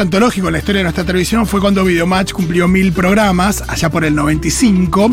[0.00, 4.04] antológico en la historia de nuestra televisión fue cuando Videomatch cumplió mil programas, allá por
[4.04, 5.10] el 95.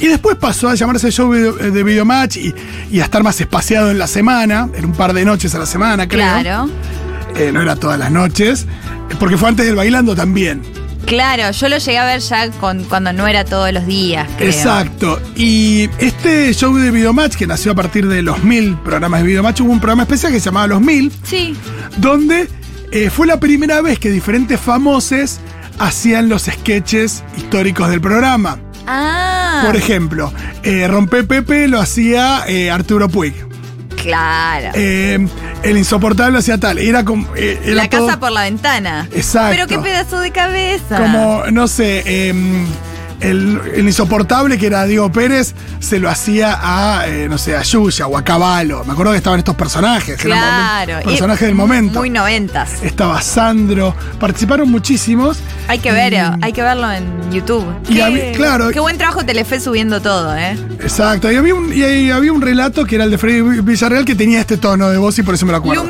[0.00, 2.54] Y después pasó a llamarse show de de Videomatch y,
[2.90, 5.66] y a estar más espaciado en la semana, en un par de noches a la
[5.66, 6.20] semana, creo.
[6.40, 6.70] Claro.
[7.36, 8.66] Eh, no era todas las noches,
[9.18, 10.62] porque fue antes del bailando también.
[11.06, 14.48] Claro, yo lo llegué a ver ya con, cuando no era todos los días, creo.
[14.50, 15.20] Exacto.
[15.36, 19.60] Y este show de Videomatch, que nació a partir de los mil programas de Videomatch,
[19.60, 21.54] hubo un programa especial que se llamaba Los Mil, Sí.
[21.98, 22.48] donde
[22.92, 25.40] eh, fue la primera vez que diferentes famosos
[25.78, 28.58] hacían los sketches históricos del programa.
[28.86, 29.62] Ah.
[29.66, 33.34] Por ejemplo, eh, Rompe Pepe lo hacía eh, Arturo Puig.
[33.96, 34.70] Claro.
[34.74, 35.26] Eh,
[35.62, 36.78] el insoportable hacía tal.
[36.78, 37.26] Era como.
[37.36, 39.08] eh, era la todo casa por la ventana.
[39.12, 39.50] Exacto.
[39.56, 40.98] Pero qué pedazo de cabeza.
[40.98, 42.66] Como, no sé, em,
[43.24, 47.62] el, el insoportable que era Diego Pérez se lo hacía a, eh, no sé, a
[47.62, 48.84] Yuya o a Caballo.
[48.84, 50.16] Me acuerdo que estaban estos personajes.
[50.20, 51.00] Claro.
[51.04, 51.98] personajes del momento.
[52.00, 52.82] Muy noventas.
[52.82, 53.94] Estaba Sandro.
[54.20, 55.38] Participaron muchísimos.
[55.68, 57.64] Hay que ver, Y- hay que verlo en YouTube.
[57.88, 58.70] Y Qué- había- claro.
[58.70, 60.56] Qué buen trabajo Telefe subiendo todo, ¿eh?
[60.80, 61.30] Exacto.
[61.30, 64.14] Y había, un, y ahí había un relato que era el de Freddy Villarreal que
[64.14, 65.82] tenía este tono de voz y por eso me lo acuerdo.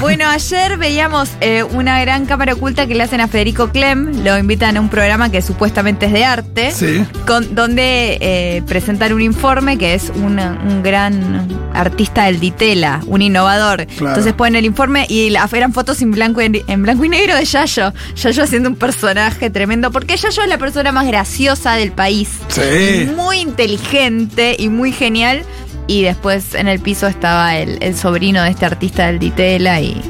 [0.00, 4.22] Bueno, ayer veíamos eh, una gran cámara oculta que le hacen a Federico Clem.
[4.22, 6.72] Lo invitan a un programa que supuestamente es de arte.
[6.72, 7.04] Sí.
[7.26, 10.36] con- donde eh, presentan un informe que es un
[10.82, 13.86] gran artista del Ditela, un innovador.
[13.86, 14.08] Claro.
[14.08, 17.34] Entonces ponen el informe y la- eran fotos en blanco, y- en blanco y negro
[17.34, 17.92] de Yayo.
[18.14, 22.28] Yayo haciendo un personaje tremendo, porque Yayo es la persona más graciosa del país.
[22.48, 23.10] Sí.
[23.16, 25.42] Muy inteligente y muy genial.
[25.86, 30.00] Y después en el piso estaba el, el sobrino de este artista del Ditela y,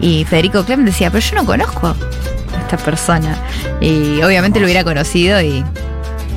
[0.00, 3.36] y Federico Clem decía, pero yo no conozco a esta persona.
[3.80, 5.64] Y obviamente lo hubiera conocido y,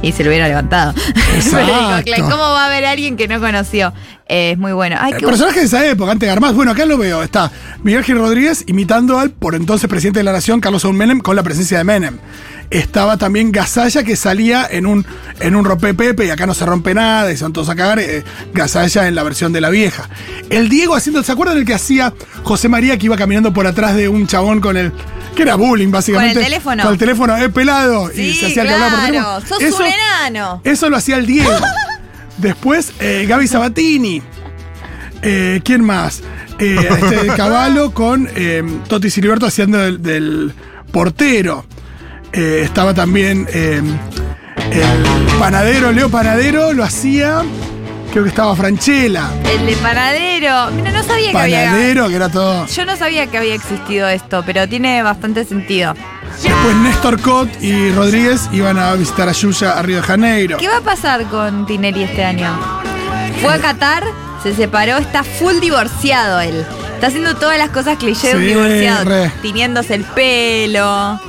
[0.02, 0.94] y se lo hubiera levantado.
[1.42, 3.94] Federico Clem, ¿cómo va a haber alguien que no conoció?
[4.32, 4.96] Eh, es muy bueno.
[5.00, 6.54] Ay, Eh, qué Personajes de esa época, antes de Armás.
[6.54, 7.24] Bueno, acá lo veo.
[7.24, 7.52] Está
[7.84, 11.36] Miguel Gil Rodríguez imitando al por entonces presidente de la Nación, Carlos Saúl Menem, con
[11.36, 12.17] la presencia de Menem.
[12.70, 15.04] Estaba también Gasalla, que salía en un,
[15.39, 17.98] en un rompe Pepe, y acá no se rompe nada, y son todos a cagar.
[18.00, 18.23] eh,
[18.54, 20.08] Gasalla en la versión de la vieja.
[20.52, 22.14] El Diego haciendo, ¿se acuerdan el que hacía
[22.44, 24.92] José María que iba caminando por atrás de un chabón con el.
[25.36, 26.36] que era bullying, básicamente?
[26.36, 26.84] Con el teléfono.
[26.84, 28.12] Con el teléfono, eh, pelado.
[28.12, 29.39] y Sí, se hacía el que hablaba por claro.
[29.39, 29.48] teléfono.
[29.48, 30.62] Sos Eso- un enano.
[30.64, 31.50] eso lo hacía el Diego.
[32.39, 34.22] Después, eh, Gaby Sabatini.
[35.22, 36.22] Eh, ¿Quién más?
[36.60, 40.54] Eh, este Caballo con eh, Toti Siliberto haciendo del, del
[40.92, 41.66] portero.
[42.32, 43.83] Eh, estaba también el
[45.39, 47.44] panadero, Leo Panadero, lo hacía.
[48.11, 49.30] Creo que estaba Franchella.
[49.45, 50.71] El de panadero.
[50.71, 51.65] Mira, no sabía que había.
[51.65, 52.65] Panadero, que era todo.
[52.65, 55.93] Yo no sabía que había existido esto, pero tiene bastante sentido.
[56.42, 60.58] Después Néstor Cot y Rodríguez iban a visitar a Yuya a Río de Janeiro.
[60.58, 62.49] ¿Qué va a pasar con Tinelli este año?
[63.42, 64.03] Fue a Qatar,
[64.41, 66.65] se separó, está full divorciado él.
[66.95, 69.05] Está haciendo todas las cosas cliché de un Sí, divorciado.
[69.05, 69.31] re.
[69.41, 71.20] Tiniéndose el pelo,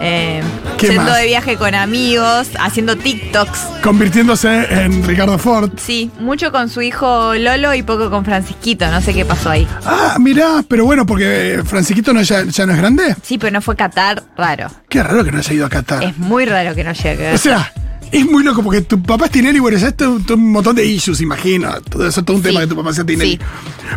[0.00, 0.42] eh,
[0.78, 1.16] ¿Qué yendo más?
[1.18, 3.58] de viaje con amigos, haciendo TikToks.
[3.82, 5.70] Convirtiéndose en Ricardo Ford.
[5.76, 8.86] Sí, mucho con su hijo Lolo y poco con Francisquito.
[8.90, 9.66] No sé qué pasó ahí.
[9.84, 13.14] Ah, mirá, pero bueno, porque Francisquito no, ya, ya no es grande.
[13.22, 14.70] Sí, pero no fue Qatar, raro.
[14.88, 16.02] Qué raro que no haya ido a Qatar.
[16.04, 17.32] Es muy raro que no llegue.
[17.32, 17.72] O sea,
[18.12, 19.94] es muy loco porque tu papá es Tinelli, bueno, ya es
[20.30, 21.72] un montón de issues, imagino.
[21.82, 23.32] Todo eso es todo un Sí, tema que tu papá sea Tinelli.
[23.32, 23.38] sí.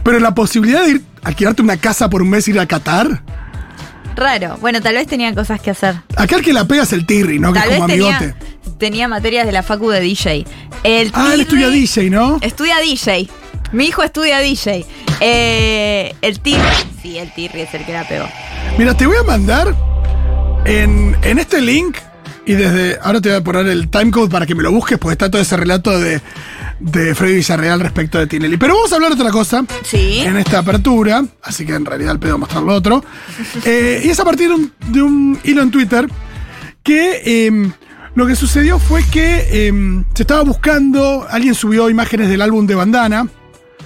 [0.04, 2.66] Pero la posibilidad de ir a quedarte una casa por un mes y ir a
[2.66, 3.22] Qatar,
[4.18, 4.58] Raro.
[4.60, 5.96] Bueno, tal vez tenía cosas que hacer.
[6.16, 7.54] acá el que la pega es el Tirri, ¿no?
[7.54, 8.36] Que es vez como tenía, amigote.
[8.80, 10.46] tenía materias de la facu de DJ.
[10.84, 12.40] El Ah, él Tirri- estudia DJ, ¿no?
[12.42, 13.30] Estudia DJ.
[13.72, 14.86] Mi hijo estudia DJ.
[15.22, 16.62] Eh, el Tirri.
[17.02, 18.28] Sí, el Tirri es el que la pegó.
[18.78, 19.74] Mira, te voy a mandar
[20.66, 21.98] en, en este link
[22.48, 25.12] y desde ahora te voy a poner el timecode para que me lo busques, porque
[25.14, 26.22] está todo ese relato de,
[26.80, 28.58] de Freddy Villarreal respecto de Tinelli.
[28.58, 29.64] Pero vamos a hablar de otra cosa.
[29.84, 30.22] Sí.
[30.22, 33.04] En esta apertura, así que en realidad el pedo mostrar lo otro.
[33.66, 36.08] Eh, y es a partir de un, de un hilo en Twitter
[36.84, 37.72] que em,
[38.16, 42.76] lo que sucedió fue que em, se estaba buscando, alguien subió imágenes del álbum de
[42.76, 43.28] Bandana,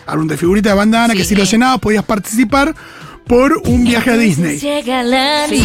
[0.06, 1.30] álbum de figurita de Bandana, que Sí.
[1.30, 2.76] si lo llenabas podías participar
[3.28, 4.60] por un viaje a Disney.
[4.60, 5.64] Llega la Sí.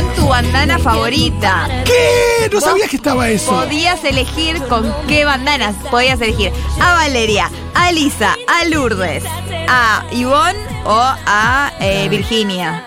[0.00, 1.68] Con tu bandana favorita.
[1.84, 2.48] ¿Qué?
[2.50, 3.50] No sabías que estaba eso.
[3.50, 5.74] Podías elegir con qué bandanas.
[5.90, 9.24] Podías elegir a Valeria, a Lisa, a Lourdes,
[9.68, 12.86] a Ivonne o a eh, Virginia.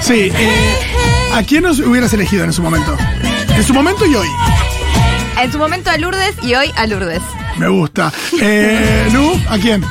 [0.00, 2.96] Sí, eh, ¿a quién nos hubieras elegido en su momento?
[3.48, 4.28] En su momento y hoy.
[5.42, 7.22] En su momento a Lourdes y hoy a Lourdes.
[7.56, 8.12] Me gusta.
[8.40, 9.84] Eh, Lu, ¿a quién?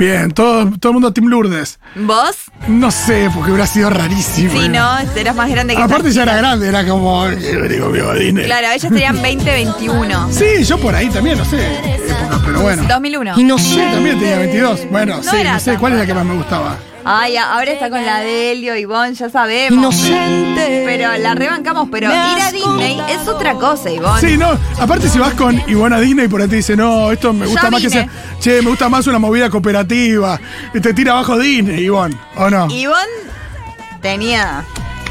[0.00, 1.78] Bien, todo, todo el mundo Team Lourdes.
[1.94, 2.36] ¿Vos?
[2.68, 4.50] No sé, porque hubiera sido rarísimo.
[4.58, 7.26] Sí, no, eras más grande que Aparte ya era grande, era como...
[7.26, 7.92] eh, Digo.
[7.92, 10.32] Claro, ellas tenían 20, 21.
[10.32, 11.58] Sí, yo por ahí también, no sé.
[11.96, 12.82] épocas, pero bueno.
[12.88, 13.58] 2001.
[13.58, 14.90] Sí, también tenía 22.
[14.90, 16.78] Bueno, No sí, no sé, ¿cuál es la que más me gustaba?
[17.12, 19.78] Ay, ahora está con la Delio y Ivonne, ya sabemos.
[19.78, 20.82] Inocente.
[20.86, 24.20] Pero la rebancamos, pero ir a Disney es otra cosa, Ivonne.
[24.20, 24.56] Sí, no.
[24.78, 27.70] Aparte, si vas con Ivona Disney por ahí te dice, no, esto me gusta Ya
[27.70, 28.02] más que vine.
[28.02, 28.38] sea.
[28.38, 30.38] Che, me gusta más una movida cooperativa.
[30.72, 32.16] Y te tira abajo Disney, Ivonne.
[32.36, 32.70] ¿O no?
[32.70, 33.00] Ivonne
[34.00, 34.64] tenía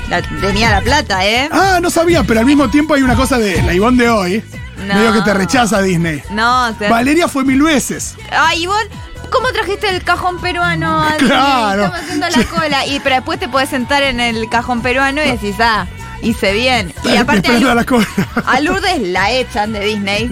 [0.10, 1.50] la, tenía la plata, ¿eh?
[1.52, 4.44] Ah, no sabía, pero al mismo tiempo hay una cosa de la Ivonne de hoy.
[4.88, 4.96] No.
[4.96, 6.24] Medio que te rechaza Disney.
[6.32, 6.88] No, te...
[6.88, 8.16] Valeria fue mil veces.
[8.32, 8.90] Ay, Ivonne,
[9.32, 11.04] ¿cómo trajiste el cajón peruano?
[11.20, 11.86] Claro.
[11.86, 12.86] Estamos haciendo la cola.
[12.86, 15.88] Y pero después te puedes sentar en el cajón peruano y decís, ah,
[16.22, 16.94] hice bien.
[17.04, 18.08] Y aparte a, la Lourdes, cola.
[18.46, 20.30] a Lourdes la echan de Disney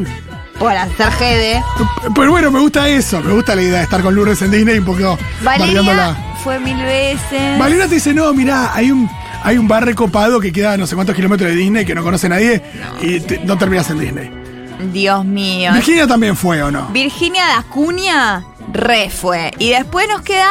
[0.60, 1.64] por hacer GD.
[2.16, 3.22] Pero bueno, me gusta eso.
[3.22, 6.78] Me gusta la idea de estar con Lourdes en Disney un poco Valeria fue mil
[6.78, 7.60] veces.
[7.60, 9.10] Valeria te dice, no, mirá, hay un,
[9.44, 12.04] hay un bar recopado que queda a no sé cuántos kilómetros de Disney que no
[12.04, 12.62] conoce nadie
[13.02, 14.32] y te- no terminas en Disney.
[14.92, 15.72] Dios mío.
[15.74, 16.88] Virginia también fue, ¿o no?
[16.90, 19.52] Virginia de Acuña re fue.
[19.60, 20.50] Y después nos queda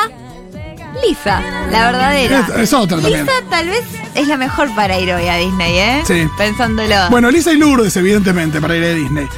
[1.06, 1.40] Lisa,
[1.70, 2.46] la verdadera.
[2.54, 3.20] Es, es otra también.
[3.24, 3.84] Lisa tal vez
[4.14, 6.02] es la mejor para ir hoy a Disney, ¿eh?
[6.06, 6.26] Sí.
[6.38, 6.94] Pensándolo.
[7.10, 9.28] Bueno, Lisa y Lourdes, evidentemente, para ir a Disney.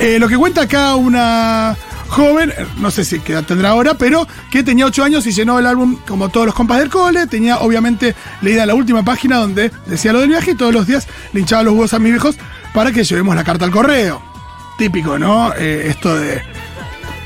[0.00, 1.76] Eh, lo que cuenta acá una
[2.08, 5.58] joven, no sé si qué edad tendrá ahora, pero que tenía 8 años y llenó
[5.58, 7.26] el álbum como todos los compas del cole.
[7.26, 11.06] Tenía, obviamente, leída la última página donde decía lo del viaje y todos los días
[11.32, 12.36] le hinchaba los huevos a mis viejos
[12.74, 14.31] para que llevemos la carta al correo.
[14.76, 15.52] Típico, ¿no?
[15.54, 16.42] Eh, esto de.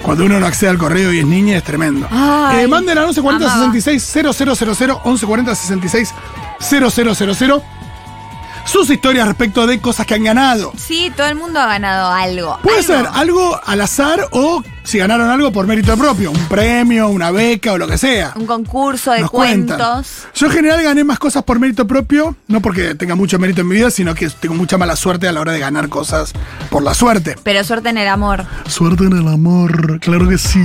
[0.03, 2.07] Cuando uno no accede al correo y es niña es tremendo.
[2.07, 3.73] Eh, manden al 1140 amaba.
[3.73, 4.33] 66 000
[5.05, 6.15] 1140 66
[6.61, 7.63] 000
[8.67, 10.73] sus historias respecto de cosas que han ganado.
[10.77, 12.59] Sí, todo el mundo ha ganado algo.
[12.63, 12.87] Puede Algo.
[12.89, 17.73] ser algo al azar o si ganaron algo por mérito propio, un premio, una beca
[17.73, 18.33] o lo que sea.
[18.37, 19.79] Un concurso de Nos cuentan.
[19.79, 20.27] cuentos.
[20.35, 23.69] Yo en general gané más cosas por mérito propio, no porque tenga mucho mérito en
[23.69, 26.33] mi vida, sino que tengo mucha mala suerte a la hora de ganar cosas
[26.71, 27.37] por la suerte.
[27.43, 28.45] Pero suerte en el amor.
[28.69, 30.61] Suerte en el amor, claro que sí.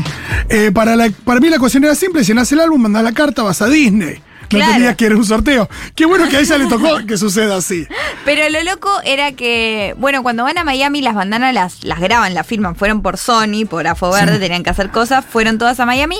[0.49, 3.43] Eh, para, la- para mí la cuestión era simple, llenas el álbum, mandás la carta,
[3.43, 4.21] vas a Disney.
[4.59, 5.69] No tenías que ir a un sorteo.
[5.95, 7.87] Qué bueno que a ella le tocó que suceda así.
[8.25, 12.33] Pero lo loco era que, bueno, cuando van a Miami las bandanas las, las graban,
[12.33, 12.75] las firman.
[12.75, 15.25] Fueron por Sony, por Afo Verde, tenían que hacer cosas.
[15.25, 16.17] Fueron todas a Miami.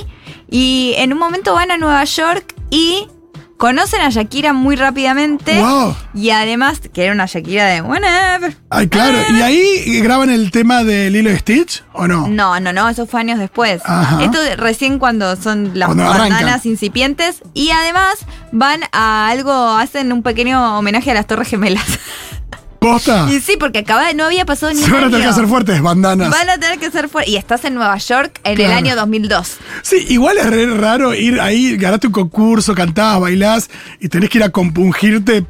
[0.49, 3.07] Y en un momento van a Nueva York y
[3.61, 5.59] conocen a Shakira muy rápidamente.
[5.59, 5.95] Wow.
[6.15, 8.57] Y además, que era una Shakira de whenever.
[8.71, 9.19] Ay, claro.
[9.29, 12.27] ¿Y ahí graban el tema de Lilo y Stitch o no?
[12.27, 13.83] No, no, no, eso fue años después.
[13.85, 14.23] Ajá.
[14.23, 16.39] Esto recién cuando son las Cuando arrancan.
[16.39, 17.43] bandanas incipientes.
[17.53, 21.85] Y además van a algo, hacen un pequeño homenaje a las Torres Gemelas.
[22.81, 23.27] ¿Posta?
[23.31, 25.79] y sí, porque acaba, no había pasado ni Se van a tener que hacer fuertes
[25.83, 26.31] bandanas.
[26.31, 27.31] Van a tener que ser fuertes.
[27.31, 29.57] Y estás en Nueva York en el año 2002.
[29.83, 33.69] Sí, igual es re raro ir ahí, ganaste un concurso, cantás, bailás
[33.99, 35.45] y tenés que ir a compungirte.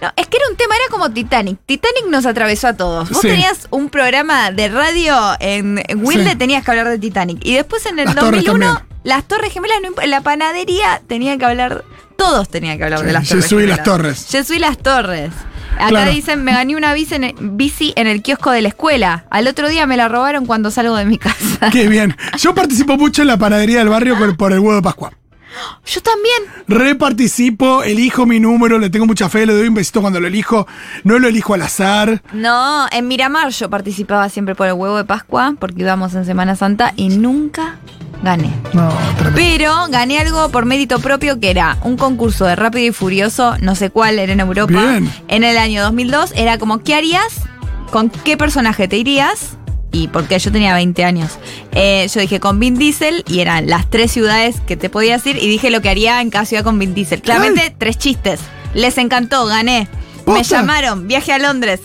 [0.00, 1.58] No, es que era un tema, era como Titanic.
[1.64, 3.08] Titanic nos atravesó a todos.
[3.10, 3.28] Vos Sí.
[3.28, 6.36] tenías un programa de radio en, Wilde, Sí.
[6.38, 7.38] tenías que hablar de Titanic.
[7.44, 8.98] Y después en el Las Torres 2001, también.
[9.04, 9.78] las Torres Gemelas,
[10.08, 11.84] la panadería tenía que hablar,
[12.16, 13.76] todos tenían que hablar Sí, de las Torres Jesús y Gemelas.
[13.78, 14.26] las Torres.
[14.28, 15.30] Jesús y las Torres.
[15.78, 16.10] Acá Claro.
[16.12, 19.24] dicen, me gané una bici en, el, bici en el kiosco de la escuela.
[19.30, 21.70] Al otro día me la robaron cuando salgo de mi casa.
[21.72, 22.16] Qué bien.
[22.38, 25.12] Yo participo mucho en la panadería del barrio por, por el huevo de Pascua.
[25.86, 26.42] Yo también.
[26.68, 30.66] Reparticipo, elijo mi número, le tengo mucha fe, le doy un besito cuando lo elijo.
[31.04, 32.22] No lo elijo al azar.
[32.32, 36.56] No, en Miramar yo participaba siempre por el huevo de Pascua, porque íbamos en Semana
[36.56, 37.76] Santa y nunca
[38.22, 38.50] gané.
[38.72, 38.90] No.
[39.34, 43.74] Pero gané algo por mérito propio que era un concurso de Rápido y Furioso, no
[43.74, 44.72] sé cuál, era en Europa.
[44.72, 45.10] Bien.
[45.28, 47.42] En el año 2002 era como, ¿qué harías?
[47.90, 49.56] ¿Con qué personaje te irías?
[49.90, 51.38] Y porque yo tenía 20 años.
[51.72, 55.36] Eh, yo dije con Vin Diesel y eran las tres ciudades que te podías ir
[55.36, 57.22] y dije lo que haría en cada ciudad con Vin Diesel.
[57.22, 58.40] Claramente, tres chistes.
[58.74, 59.88] Les encantó, gané.
[60.26, 61.80] Me llamaron, viaje a Londres.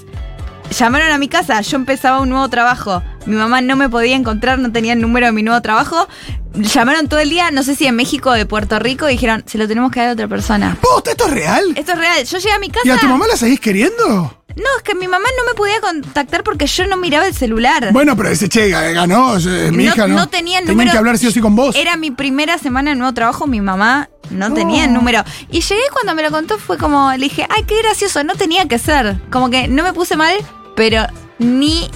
[0.77, 3.03] Llamaron a mi casa, yo empezaba un nuevo trabajo.
[3.25, 6.07] Mi mamá no me podía encontrar, no tenía el número de mi nuevo trabajo.
[6.55, 9.43] Llamaron todo el día, no sé si en México o de Puerto Rico, y dijeron,
[9.45, 10.77] se lo tenemos que dar a otra persona.
[10.81, 11.63] ¿Posta, esto es real?
[11.75, 12.23] Esto es real.
[12.25, 12.87] Yo llegué a mi casa.
[12.87, 14.39] ¿Y a tu mamá la seguís queriendo?
[14.55, 17.89] No, es que mi mamá no me podía contactar porque yo no miraba el celular.
[17.91, 20.15] Bueno, pero ese che, ganó, es mi hija, ¿no?
[20.15, 20.91] no tenía el Tenían número.
[20.91, 21.75] que hablar sí o sí con vos.
[21.75, 24.53] Era mi primera semana en nuevo trabajo, mi mamá no Oh.
[24.53, 25.23] tenía el número.
[25.49, 28.67] Y llegué cuando me lo contó, fue como, le dije, ay, qué gracioso, no tenía
[28.67, 29.17] que ser.
[29.31, 30.35] Como que no me puse mal,
[30.75, 31.05] pero
[31.39, 31.89] ni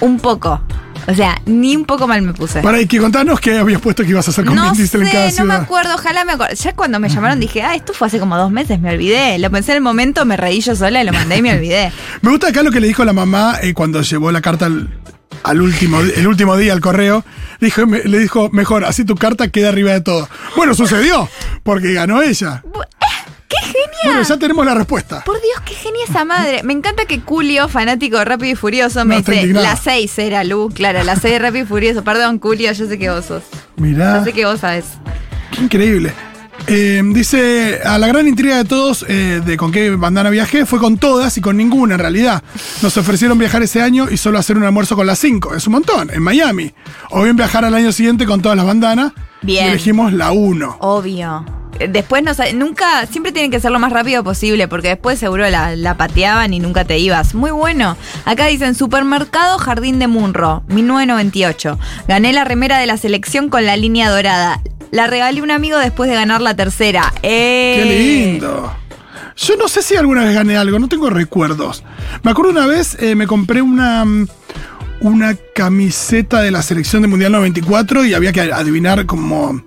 [0.00, 0.60] un poco.
[1.08, 2.60] O sea, ni un poco mal me puse.
[2.62, 4.88] Para, y que contanos qué habías puesto que ibas a hacer con No sé, en
[5.04, 5.56] cada no me ciudad.
[5.62, 6.54] acuerdo, ojalá me acuerdo.
[6.54, 9.36] Ya cuando me llamaron dije, ah, esto fue hace como dos meses, me olvidé.
[9.40, 11.90] Lo pensé en el momento, me reí yo sola, lo mandé y me olvidé.
[12.22, 14.90] Me gusta acá lo que le dijo la mamá eh, cuando llevó la carta al,
[15.42, 17.24] al último, el último día al correo.
[17.60, 20.28] Dijo, me- le dijo, mejor, así tu carta queda arriba de todo.
[20.56, 21.28] Bueno, sucedió,
[21.64, 22.62] porque ganó ella.
[22.64, 23.04] Eh,
[23.52, 23.88] ¡Qué genial!
[24.04, 25.22] Bueno, ya tenemos la respuesta.
[25.24, 26.62] Por Dios, qué genia esa madre.
[26.62, 30.44] Me encanta que Julio, fanático de Rápido y Furioso, me No, dice, la 6 era
[30.44, 32.02] Lu, claro, la 6 de Rápido y Furioso.
[32.02, 33.42] Perdón, Julio, yo sé que vos sos.
[33.76, 34.84] Mirá, Yo sé que vos sabes.
[35.52, 36.12] qué increíble.
[36.68, 40.78] Eh, dice, a la gran intriga de todos eh, de con qué bandana viajé, fue
[40.78, 42.42] con todas y con ninguna en realidad.
[42.82, 45.54] Nos ofrecieron viajar ese año y solo hacer un almuerzo con las cinco.
[45.56, 46.72] Es un montón, en Miami.
[47.10, 49.12] O bien viajar al año siguiente con todas las bandanas.
[49.42, 49.66] Bien.
[49.66, 50.76] Y elegimos la uno.
[50.80, 51.44] Obvio.
[51.88, 55.74] Después no nunca, siempre tienen que ser lo más rápido posible, porque después seguro la,
[55.76, 57.34] la pateaban y nunca te ibas.
[57.34, 57.96] Muy bueno.
[58.24, 61.78] Acá dicen Supermercado Jardín de Munro, 1998.
[62.08, 64.60] Gané la remera de la selección con la línea dorada.
[64.90, 67.12] La regalé a un amigo después de ganar la tercera.
[67.22, 67.80] ¡Eh!
[67.82, 68.72] ¡Qué lindo!
[69.36, 71.82] Yo no sé si alguna vez gané algo, no tengo recuerdos.
[72.22, 74.28] Me acuerdo una vez, eh, me compré una, mm,
[75.00, 79.62] una camiseta de la selección de Mundial 94 y había que adivinar como,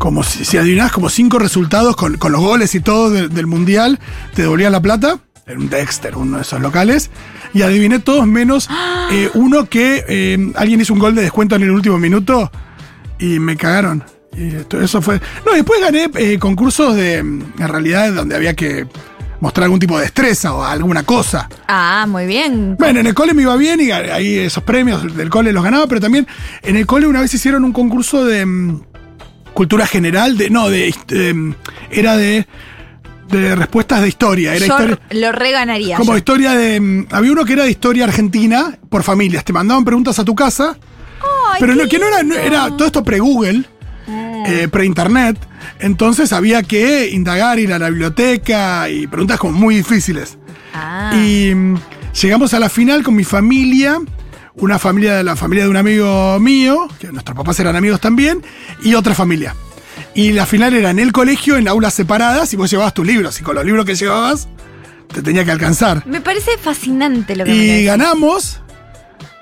[0.00, 3.46] como si, si adivinabas como cinco resultados con, con los goles y todo de- del
[3.46, 4.00] Mundial,
[4.34, 5.18] te devolvían la plata.
[5.46, 7.10] Era un Dexter, uno de esos locales.
[7.52, 8.68] Y adiviné todos menos
[9.12, 12.50] eh, uno que eh, alguien hizo un gol de descuento en el último minuto
[13.18, 14.02] y me cagaron.
[14.36, 15.20] Y esto- eso fue.
[15.44, 17.18] No, después gané eh, concursos de.
[17.18, 18.86] En realidad, donde había que
[19.40, 21.48] mostrar algún tipo de destreza o alguna cosa.
[21.68, 22.76] Ah, muy bien.
[22.78, 25.86] Bueno, en el cole me iba bien y ahí esos premios del cole los ganaba,
[25.86, 26.26] pero también
[26.62, 28.82] en el cole una vez hicieron un concurso de mm,
[29.60, 30.48] cultura general, de.
[30.48, 30.94] No, de.
[31.90, 32.46] era de.
[33.28, 34.54] de respuestas de historia.
[34.54, 34.98] Era Yo historia.
[35.10, 35.98] lo reganaría.
[35.98, 36.16] Como yo.
[36.16, 36.80] historia de.
[36.80, 39.44] mm, Había uno que era de historia argentina por familias.
[39.44, 40.78] Te mandaban preguntas a tu casa.
[41.20, 43.64] Ay, pero no, que no era, no era todo esto pre-Google,
[44.46, 45.36] eh, pre-internet.
[45.78, 50.38] Entonces había que indagar, ir a la biblioteca y preguntas como muy difíciles.
[50.72, 51.12] Ah.
[51.14, 51.76] Y mm,
[52.22, 53.98] llegamos a la final con mi familia,
[54.60, 58.42] una familia de la familia de un amigo mío, que nuestros papás eran amigos también,
[58.82, 59.54] y otra familia.
[60.14, 63.40] Y la final era en el colegio, en aulas separadas, y vos llevabas tus libros,
[63.40, 64.48] y con los libros que llevabas,
[65.12, 66.06] te tenía que alcanzar.
[66.06, 68.60] Me parece fascinante lo que Y ganamos.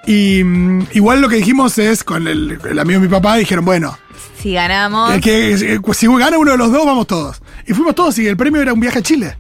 [0.06, 3.64] Y mm, igual lo que dijimos es, con el, el amigo de mi papá, dijeron,
[3.64, 3.98] bueno,
[4.40, 5.12] Si ganamos.
[5.20, 7.42] que, eh, si gana uno de los dos, vamos todos.
[7.66, 9.36] Y fuimos todos y el premio era un viaje a Chile.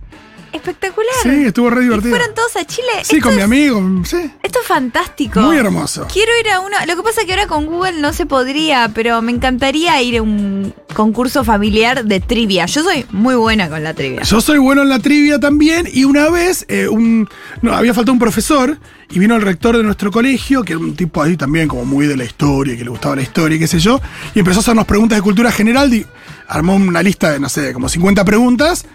[0.52, 1.12] Espectacular.
[1.22, 2.16] Sí, estuvo re ¿Y divertido.
[2.16, 2.88] fueron todos a Chile?
[3.02, 4.30] Sí, Esto con mi amigo, sí.
[4.42, 5.40] Esto es fantástico.
[5.40, 6.06] Muy hermoso.
[6.12, 6.76] Quiero ir a uno.
[6.86, 10.18] Lo que pasa es que ahora con Google no se podría, pero me encantaría ir
[10.18, 12.66] a un concurso familiar de trivia.
[12.66, 14.22] Yo soy muy buena con la trivia.
[14.22, 17.28] Yo soy bueno en la trivia también y una vez eh, un,
[17.62, 18.78] no, había faltado un profesor
[19.10, 22.06] y vino el rector de nuestro colegio, que era un tipo ahí también como muy
[22.06, 24.00] de la historia, que le gustaba la historia y qué sé yo,
[24.34, 26.04] y empezó a hacernos preguntas de cultura general, di-
[26.46, 28.88] armó una lista de, no sé, como 50 preguntas, y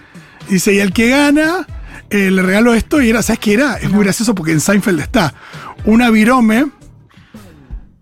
[0.50, 1.66] dice, y el que gana,
[2.10, 3.76] eh, le regalo esto, y era, ¿sabes qué era?
[3.78, 5.34] Es muy gracioso porque en Seinfeld está
[5.86, 6.68] una virome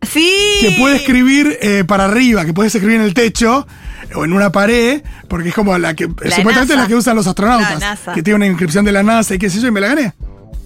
[0.07, 0.29] Sí.
[0.61, 3.67] que puede escribir eh, para arriba, que puedes escribir en el techo
[4.15, 7.27] o en una pared, porque es como la que supuestamente es la que usan los
[7.27, 9.87] astronautas, que tiene una inscripción de la NASA y qué sé yo, y me la
[9.89, 10.13] gané.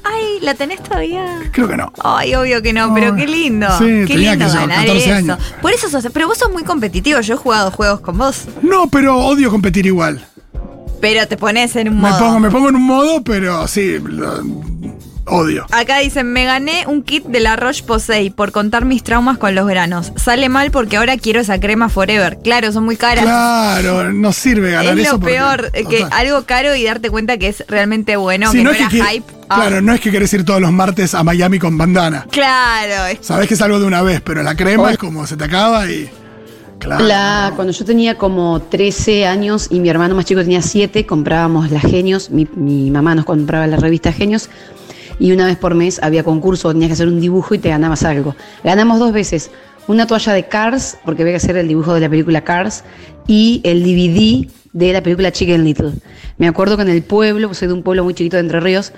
[0.03, 1.25] Ay, ¿la tenés todavía?
[1.51, 1.91] Creo que no.
[2.03, 3.67] Ay, obvio que no, pero qué lindo.
[3.77, 5.13] sí, qué tenía lindo que ganar 14 eso.
[5.15, 5.39] años.
[5.61, 7.19] Por eso sos, pero vos sos muy competitivo.
[7.21, 10.25] Yo he jugado juegos con vos, No, pero odio competir igual.
[11.01, 12.19] Pero te pones en un Me modo.
[12.19, 14.43] pongo, me pongo en un modo, pero sí, lo-
[15.27, 15.65] odio.
[15.71, 19.65] Acá dicen, me gané un kit de la Roche-Posay por contar mis traumas con los
[19.67, 20.11] granos.
[20.17, 22.37] Sale mal porque ahora quiero esa crema Forever.
[22.43, 23.23] Claro, son muy caras.
[23.23, 25.13] Claro, no sirve ganar es eso.
[25.13, 26.19] lo porque- peor, eh, que Total.
[26.19, 29.01] algo caro y darte cuenta que es realmente bueno, Sí, que no, es era que,
[29.03, 29.25] hype.
[29.49, 32.27] Ah, Claro, no es que querés ir todos los martes a Miami con bandana.
[32.31, 35.43] Claro, Sabés que es algo de una vez, pero la crema es como se te
[35.43, 36.07] acaba y.
[36.81, 41.71] La, cuando yo tenía como 13 años y mi hermano más chico tenía 7, comprábamos
[41.71, 42.29] las Genios.
[42.29, 44.49] Mi, mi mamá nos compraba la revista Genios.
[45.19, 48.03] Y una vez por mes había concurso, tenías que hacer un dibujo y te ganabas
[48.03, 48.35] algo.
[48.63, 49.49] Ganamos dos veces.
[49.87, 52.83] Una toalla de Cars, porque había que hacer el dibujo de la película Cars,
[53.27, 55.93] y el DVD de la película Chicken Little.
[56.37, 58.59] Me acuerdo que en el pueblo, pues soy de un pueblo muy chiquito de Entre
[58.59, 58.91] Ríos,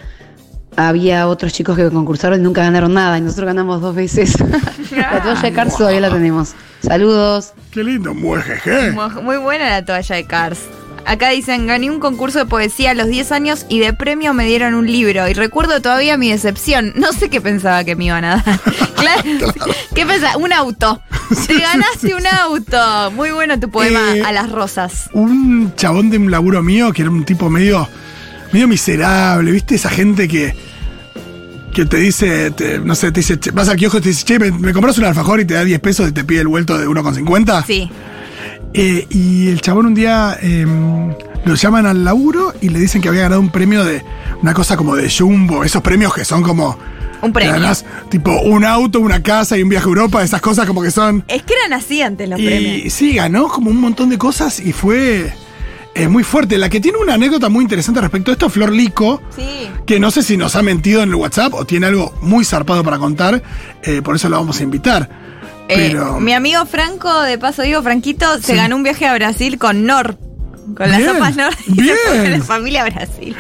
[0.78, 3.18] había otros chicos que concursaron y nunca ganaron nada.
[3.18, 4.40] Y nosotros ganamos dos veces.
[4.92, 6.54] la toalla de Cars todavía la tenemos.
[6.82, 7.54] Saludos.
[7.72, 8.92] Qué lindo, muy jeje.
[8.92, 10.60] Muy, muy buena la toalla de Cars.
[11.06, 14.46] Acá dicen, gané un concurso de poesía a los 10 años y de premio me
[14.46, 15.28] dieron un libro.
[15.30, 16.92] Y recuerdo todavía mi decepción.
[16.96, 18.60] No sé qué pensaba que me iban a dar.
[18.96, 19.54] claro.
[19.96, 20.36] ¿Qué pensaba?
[20.38, 21.02] Un auto.
[21.48, 23.12] Te ganaste un auto.
[23.12, 25.10] Muy bueno tu poema Eh, a las rosas.
[25.14, 27.88] un chabón de un laburo mío que era un tipo medio,
[28.52, 29.76] medio miserable, ¿viste?
[29.76, 30.56] Esa gente que,
[31.74, 34.26] que te dice, te- no sé, te dice, che, vas al kiosco y te dice,
[34.26, 36.48] che, ¿me, me compras un alfajor y te da 10 pesos y te pide el
[36.48, 37.66] vuelto de 1,50?
[37.66, 37.90] Sí.
[38.74, 40.66] Eh, y el chabón un día eh,
[41.46, 44.04] lo llaman al laburo y le dicen que había ganado un premio de
[44.42, 46.78] una cosa como de Jumbo, esos premios que son como...
[47.20, 47.54] Un premio.
[47.54, 50.92] ganás, tipo un auto, una casa y un viaje a Europa, esas cosas como que
[50.92, 51.24] son...
[51.28, 52.94] Es que eran así antes los Y premios.
[52.94, 55.34] sí, ganó como un montón de cosas y fue
[55.98, 56.58] eh, muy fuerte.
[56.58, 59.70] La que tiene una anécdota muy interesante respecto a esto es Flor Lico, Sí.
[59.86, 62.84] que no sé si nos ha mentido en el WhatsApp o tiene algo muy zarpado
[62.84, 63.42] para contar,
[63.84, 65.10] eh, por eso la vamos a invitar.
[65.70, 69.58] Eh, Pero mi amigo Franco, de paso digo, Franquito, se ganó un viaje a Brasil
[69.58, 70.18] con Nor.
[70.76, 71.48] Con las sopas no.
[71.68, 71.96] bien.
[72.40, 73.36] la familia Brasil.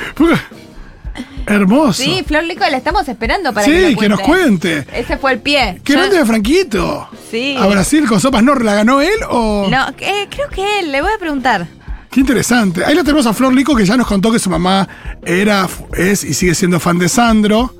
[1.46, 2.04] Hermoso.
[2.04, 4.86] Sí, Flor Lico, la estamos esperando para que, Sí, que nos cuente.
[4.94, 5.80] Ese fue el pie.
[5.84, 7.08] Qué Yo- grande de Franquito.
[7.32, 7.56] Sí.
[7.58, 9.68] A Brasil con sopas no, ¿la ganó él o...?
[9.70, 11.68] No, eh, creo que él, le voy a preguntar.
[12.18, 12.84] Qué interesante.
[12.84, 14.88] Ahí la tenemos a Flor Lico que ya nos contó que su mamá
[15.24, 17.76] era, es y sigue siendo fan de Sandro.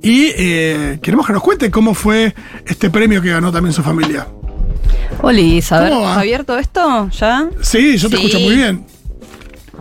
[0.00, 2.32] Y eh, queremos que nos cuente cómo fue
[2.66, 4.28] este premio que ganó también su familia.
[5.22, 6.20] Oli, a ver, ¿Cómo va?
[6.20, 7.48] ¿abierto esto ya?
[7.62, 8.26] Sí, yo te Sí.
[8.26, 8.86] escucho muy bien.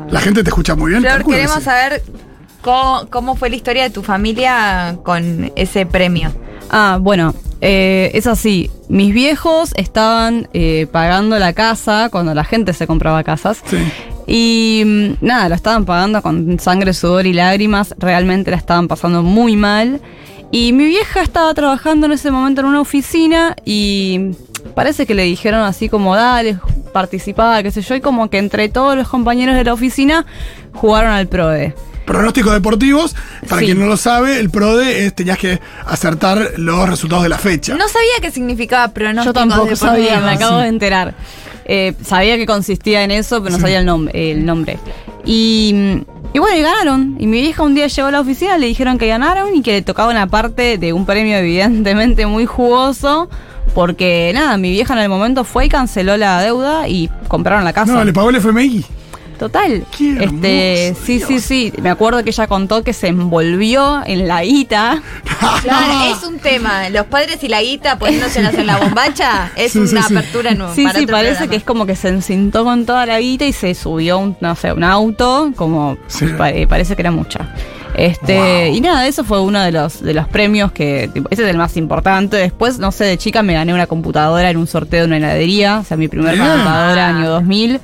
[0.09, 1.03] La gente te escucha muy bien.
[1.03, 1.65] Flor, que queremos sí.
[1.65, 2.01] saber
[2.63, 6.33] cómo, cómo fue la historia de tu familia con ese premio.
[6.71, 8.69] Ah, bueno, eh, es así.
[8.87, 13.61] Mis viejos estaban eh, pagando la casa cuando la gente se compraba casas.
[13.65, 13.77] Sí.
[14.27, 17.95] Y mm, nada, lo estaban pagando con sangre, sudor y lágrimas.
[17.97, 20.01] Realmente la estaban pasando muy mal.
[20.51, 24.31] Y mi vieja estaba trabajando en ese momento en una oficina y
[24.73, 26.57] parece que le dijeron así como, dale,
[26.91, 27.95] participá, qué sé yo.
[27.95, 30.25] Y como que entre todos los compañeros de la oficina
[30.73, 31.75] jugaron al PRODE.
[32.09, 33.15] Pronósticos deportivos,
[33.47, 33.65] para Sí.
[33.67, 37.75] quien no lo sabe, el PRODE es, tenías que acertar los resultados de la fecha.
[37.75, 39.79] No sabía qué significaba pronósticos Yo tampoco deportivos.
[39.79, 41.13] sabía, me acabo de enterar.
[41.65, 43.61] Eh, sabía que consistía en eso, pero no Sí.
[43.61, 44.79] sabía el, nom- el nombre.
[45.23, 46.01] Y,
[46.33, 47.15] y bueno, y ganaron.
[47.19, 49.73] Y mi vieja un día llegó a la oficina, le dijeron que ganaron y que
[49.73, 53.29] le tocaba una parte de un premio evidentemente muy jugoso.
[53.75, 57.71] Porque nada, mi vieja en el momento fue y canceló la deuda y compraron la
[57.71, 57.93] casa.
[57.93, 58.83] No, le pagó el FMI.
[59.39, 59.85] Total.
[59.97, 61.73] Qué este, sí, sí, sí.
[61.81, 65.01] Me acuerdo que ella contó que se envolvió en la guita.
[65.63, 66.89] Claro, es un tema.
[66.89, 70.13] Los padres y la guita poniéndose en la bombacha es Sí, una sí.
[70.15, 70.73] apertura nueva.
[70.75, 71.49] Sí, para sí, otro parece programa.
[71.51, 74.55] que es como que se encintó con toda la guita y se subió un, no
[74.55, 76.25] sé, un auto, como Sí.
[76.53, 77.53] eh, parece que era mucha.
[77.99, 78.75] Este, Wow.
[78.75, 81.57] y nada, eso fue uno de los de los premios que tipo, ese es el
[81.57, 82.37] más importante.
[82.37, 85.79] Después, no sé, de chica me gané una computadora en un sorteo de una heladería,
[85.79, 86.47] o sea, mi primer Bien.
[86.47, 87.79] computadora año 2000.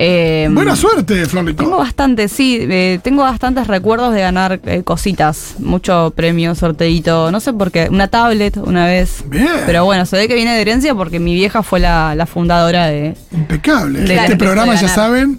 [0.00, 1.62] Eh, Buena suerte, Flor Lico.
[1.64, 7.40] Tengo bastante, sí, eh, tengo bastantes recuerdos de ganar eh, cositas, mucho premio, sorteito, no
[7.40, 9.24] sé por qué, una tablet una vez.
[9.26, 9.48] Bien.
[9.66, 12.86] Pero bueno, se ve que viene de herencia porque mi vieja fue la, la fundadora
[12.86, 13.14] de...
[13.32, 14.00] Impecable.
[14.00, 15.38] De- este programa, ya saben.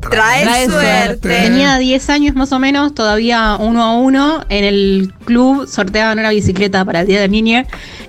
[0.00, 1.06] Trae, Trae suerte.
[1.18, 1.28] suerte.
[1.42, 4.44] Tenía 10 años más o menos, todavía uno a uno.
[4.48, 7.64] En el club sorteaban una bicicleta para el Día del Niño.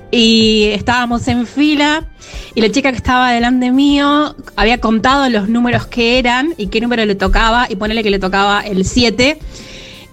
[0.10, 2.06] Y estábamos en fila.
[2.56, 6.80] Y la chica que estaba delante mío había contado los números que eran y qué
[6.82, 7.67] número le tocaba.
[7.69, 9.38] Y ponele que le tocaba el 7.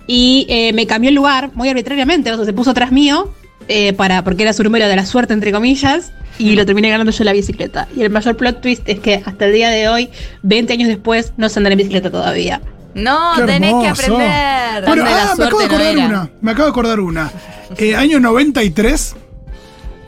[0.07, 2.33] Y eh, me cambió el lugar muy arbitrariamente.
[2.33, 3.33] O sea, se puso atrás mío.
[3.69, 6.11] eh, para, porque era su número de la suerte, entre comillas.
[6.39, 7.89] Y lo terminé ganando yo la bicicleta.
[7.97, 10.09] Y el mayor plot twist es que hasta el día de hoy,
[10.43, 12.61] 20 años después, no sé andar en bicicleta todavía.
[12.95, 14.85] No, tenés que aprender.
[14.87, 16.31] Bueno, ah, me acabo de acordar no una.
[16.41, 17.31] Me acabo de acordar una.
[17.77, 19.15] Eh, año 93,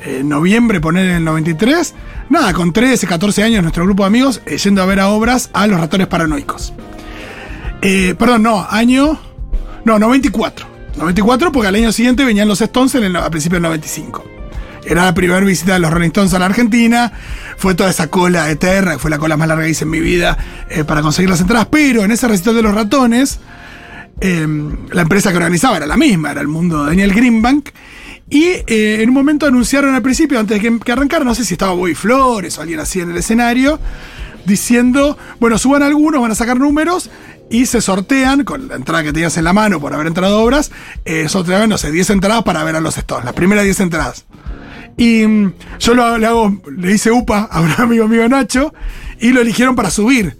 [0.05, 1.95] eh, noviembre, poner en el 93.
[2.31, 5.51] Nada, con 13, 14 años, nuestro grupo de amigos eh, yendo a ver a obras
[5.53, 6.73] a los ratones paranoicos.
[7.83, 9.19] Eh, perdón, no, año.
[9.85, 10.67] No, 94.
[10.97, 14.25] 94, porque al año siguiente venían los Stones en el- a principios del 95.
[14.91, 17.13] Era la primera visita de los Rolling Stones a la Argentina.
[17.57, 20.37] Fue toda esa cola eterna, fue la cola más larga que hice en mi vida
[20.69, 21.69] eh, para conseguir las entradas.
[21.71, 23.39] Pero en ese recital de los ratones,
[24.21, 24.45] eh,
[24.91, 27.69] la empresa que organizaba era la misma, era el mundo de Daniel Greenbank.
[28.29, 31.45] Y eh, en un momento anunciaron al principio, antes de que, que arrancara, no sé
[31.45, 33.79] si estaba Boy Flores o alguien así en el escenario,
[34.45, 37.11] diciendo, bueno, suban algunos, van a sacar números
[37.49, 40.43] y se sortean, con la entrada que tenías en la mano por haber entrado a
[40.43, 40.73] obras,
[41.05, 44.25] eh, sorteaban, no sé, 10 entradas para ver a los Stones, las primeras 10 entradas.
[45.01, 48.75] Y mm, yo lo, le hago, le hice UPA a un amigo mío Nacho
[49.19, 50.37] y lo eligieron para subir.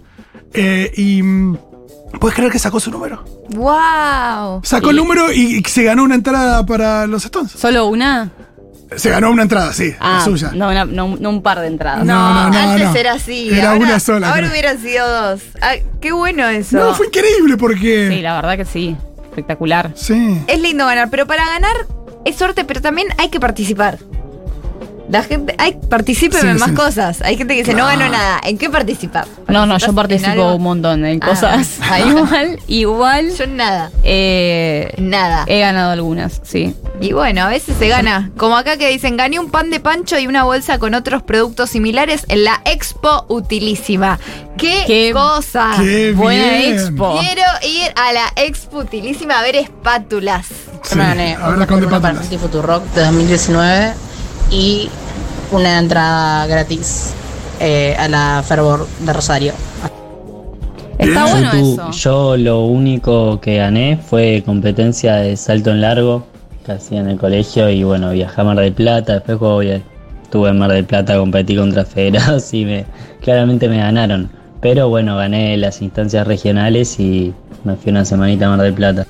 [0.53, 1.57] Eh, y mm,
[2.19, 3.23] ¿puedes creer que sacó su número?
[3.55, 4.61] Wow.
[4.63, 7.51] Sacó el número y, y se ganó una entrada para los Stones.
[7.53, 8.29] ¿Solo una?
[8.97, 10.51] Se ganó una entrada, sí, la Ah, suya.
[10.53, 12.05] no, una- no, no un par de entradas.
[12.05, 12.95] No, no, no, antes no.
[12.95, 13.49] era así.
[13.49, 14.51] Era ahora, una sola, Ahora creo.
[14.51, 15.41] hubieran sido dos.
[15.61, 16.77] Ah, qué bueno eso.
[16.77, 18.09] No, fue increíble porque.
[18.13, 18.95] Sí, la verdad que sí.
[19.29, 19.93] Espectacular.
[19.95, 20.37] Sí.
[20.45, 21.73] Es lindo ganar, pero para ganar
[22.25, 23.97] es suerte, pero también hay que participar.
[25.11, 27.21] La gente, hay, participen Sí, en más cosas.
[27.21, 28.39] Hay gente que dice, no ganó nada.
[28.43, 29.27] ¿En qué participar?
[29.49, 31.27] No, no, yo ¿Participas en participo un montón en Ah.
[31.27, 31.79] cosas.
[32.07, 33.35] igual, igual.
[33.37, 33.91] Yo nada.
[34.03, 35.43] eh, Nada.
[35.47, 36.73] he ganado algunas, sí.
[37.01, 38.31] Y bueno, a veces se gana.
[38.37, 41.69] Como acá que dicen, gané un pan de pancho y una bolsa con otros productos
[41.71, 44.17] similares en la Expo Utilísima.
[44.57, 45.71] ¡Qué, Qué- cosa!
[45.77, 46.73] Qué Buena bien.
[46.73, 47.19] expo.
[47.19, 50.45] Quiero ir a la Expo Utilísima a ver espátulas.
[50.83, 51.05] Sí, a
[51.49, 52.23] ver la Conde una para Pátulas.
[52.29, 53.93] City Futurock de 2019
[54.51, 54.89] y
[55.51, 57.13] una entrada gratis
[57.59, 59.53] eh, a la Fervor de Rosario.
[60.97, 61.91] Está bueno Tú- eso.
[61.91, 66.23] Yo lo único que gané fue competencia de salto en largo
[66.65, 70.49] que hacía en el colegio y bueno, viajé a Mar del Plata, después juego, estuve
[70.49, 72.85] en Mar del Plata, competí contra federados y me,
[73.21, 74.29] claramente me ganaron.
[74.61, 77.33] Pero bueno, gané las instancias regionales y
[77.63, 79.07] me fui una semanita a Mar del Plata.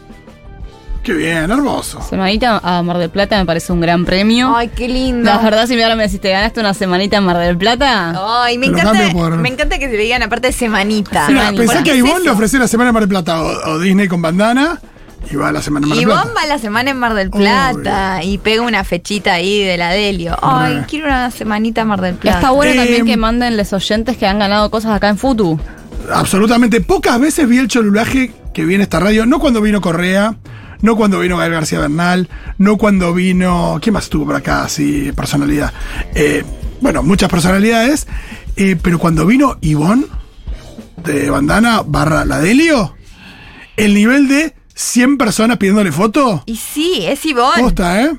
[1.03, 1.99] Qué bien, hermoso.
[2.07, 4.55] Semanita a Mar del Plata me parece un gran premio.
[4.55, 5.23] Ay, qué lindo.
[5.25, 8.13] La verdad, si me ahora me decís, ¿te ganaste una semanita en Mar del Plata?
[8.43, 11.25] Ay, me Te encanta, por- me encanta que se le digan aparte de semanita.
[11.25, 13.71] Pensá Porque que a es Ivonne le ofrecí la semana en Mar del Plata o,
[13.71, 14.79] o Disney con bandana
[15.31, 16.35] y va a la semana en Mar del Ivonne Plata.
[16.37, 19.89] va a la semana en Mar del Plata y pega una fechita ahí de la
[19.89, 20.37] Delio.
[20.39, 20.85] Ay, Re.
[20.87, 22.37] quiero una semanita en Mar del Y Plata.
[22.37, 25.59] está bueno Eh, también que manden los oyentes que han ganado cosas acá en Futu.
[26.13, 26.81] Absolutamente.
[26.81, 29.25] Pocas veces vi el cholulaje que viene esta radio.
[29.25, 30.35] No cuando vino Correa,
[30.81, 33.79] no cuando vino Gael García Bernal, no cuando vino.
[33.81, 34.63] ¿Quién más estuvo por acá?
[34.63, 35.73] Así, personalidad.
[36.15, 36.43] Eh,
[36.81, 38.07] bueno, muchas personalidades.
[38.55, 40.05] eh, pero cuando vino Ivonne
[40.97, 42.95] de Bandana barra la Delio,
[43.77, 46.43] el nivel de 100 personas pidiéndole foto.
[46.45, 47.61] Y sí, es Ivonne.
[47.63, 48.11] Posta, ¿eh?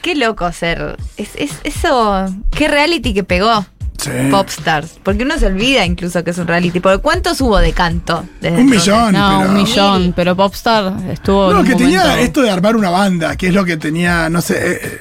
[0.00, 0.96] Qué loco ser.
[1.16, 2.26] Es, es- eso.
[2.50, 3.66] Qué reality que pegó.
[3.98, 4.10] Sí.
[4.30, 4.98] Popstars.
[5.02, 6.78] Porque uno se olvida incluso que es un reality.
[6.80, 8.24] Porque ¿cuántos hubo de canto?
[8.40, 8.86] desde Un entonces?
[8.94, 9.12] millón.
[9.12, 11.46] No, pero- un millón, pero Popstar estuvo.
[11.48, 13.76] en No, un que tenía momento- esto de armar una banda, que es lo que
[13.76, 14.98] tenía, no sé, eh, eh,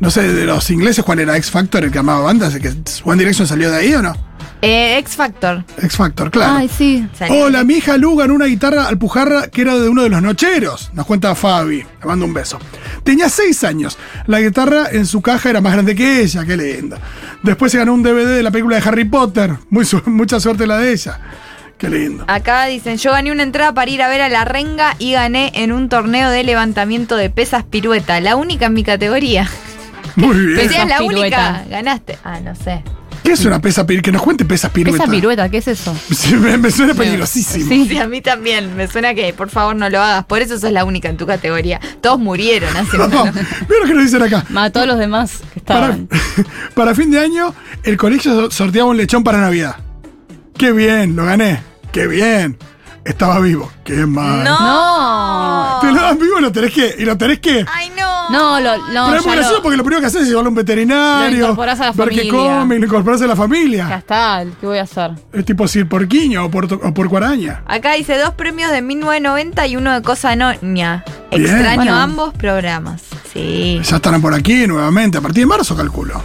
[0.00, 2.54] no sé, de los ingleses, ¿cuál era X Factor el que armaba bandas?
[2.54, 2.72] ¿El que
[3.04, 4.12] One Direction salió de ahí o no?
[4.60, 5.64] Eh, X Factor.
[5.76, 6.54] X Factor, claro.
[6.56, 7.08] Ay, sí.
[7.18, 7.44] Salió.
[7.46, 10.90] Hola, mi hija Lu ganó una guitarra alpujarra que era de uno de los nocheros.
[10.94, 11.78] Nos cuenta Fabi.
[11.78, 12.58] Le mando un beso.
[13.04, 13.98] Tenía seis años.
[14.26, 16.44] La guitarra en su caja era más grande que ella.
[16.44, 16.96] Qué lindo.
[17.42, 19.54] Después se ganó un DVD de la película de Harry Potter.
[19.70, 21.18] Muy su- mucha suerte la de ella.
[21.78, 22.24] Qué lindo.
[22.28, 25.50] Acá dicen, yo gané una entrada para ir a ver a la renga y gané
[25.56, 29.48] en un torneo de levantamiento de pesas pirueta, la única en mi categoría.
[30.14, 30.68] Muy bien.
[30.68, 31.16] Si eras la pirueta.
[31.62, 32.18] única, ganaste.
[32.22, 32.84] Ah, no sé.
[33.22, 34.04] ¿Qué es una pesa pirueta?
[34.06, 35.04] Que nos cuente pesas pirueta.
[35.04, 35.96] Esa pirueta, ¿qué es eso?
[36.14, 37.68] Sí, me, me suena peligrosísimo.
[37.68, 37.86] Sí.
[37.88, 38.74] Sí, a mí también.
[38.76, 40.24] Me suena que por favor no lo hagas.
[40.24, 41.80] Por eso sos la única en tu categoría.
[42.00, 43.24] Todos murieron hace No, uno.
[43.24, 44.44] mira lo que nos dicen acá.
[44.48, 46.08] Mató a los demás que estaban.
[46.74, 47.54] para fin de año,
[47.84, 49.76] el colegio so- sorteaba un lechón para Navidad.
[50.58, 51.60] Qué bien, lo gané.
[51.92, 52.56] Qué bien.
[53.04, 53.70] Estaba vivo.
[53.84, 54.44] Qué mal.
[54.44, 55.78] ¡No!
[55.80, 56.94] Te lo dan vivo y lo tenés que.
[56.98, 57.64] Y lo tenés que.
[57.72, 58.30] ¡Ay, no!
[58.30, 60.28] No, lo, no, Pero es muy ya gracioso lo- porque lo primero que haces es
[60.28, 61.30] llevarlo a un veterinario.
[61.38, 62.32] Lo incorporás a la ver qué familia.
[62.60, 63.96] come, lo incorporás a la ya familia.
[63.98, 65.10] está, ¿qué voy a hacer?
[65.32, 65.66] Es tipo
[66.44, 67.62] o por, o por Cuaraña.
[67.66, 71.04] Acá dice dos premios de 1990 y uno de Cosa Noña.
[71.32, 71.42] Bien.
[71.42, 71.96] Extraño Bueno.
[71.96, 73.02] ambos programas.
[73.32, 73.80] Sí.
[73.82, 76.22] Ya estarán por aquí nuevamente, a partir de marzo, calculo.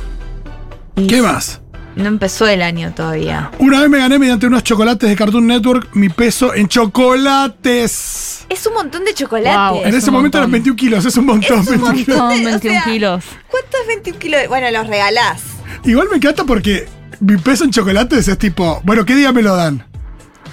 [0.95, 1.59] ¿Qué más?
[1.97, 3.51] No empezó el año todavía.
[3.59, 8.45] Una vez me gané mediante unos chocolates de Cartoon Network mi peso en chocolates.
[8.49, 9.57] Es un montón de chocolate.
[9.73, 10.63] Wow, En Es ese momento eran montón.
[10.75, 11.59] 21 kilos, es un montón.
[11.61, 12.17] Es un 21 kilos.
[12.17, 13.23] Son O 21 sea, kilos.
[13.49, 14.41] ¿Cuánto es 21 kilos?
[14.47, 15.41] Bueno, los regalás.
[15.83, 16.87] Igual me encanta porque
[17.19, 19.83] mi peso en chocolates es tipo, bueno, ¿qué día me lo dan?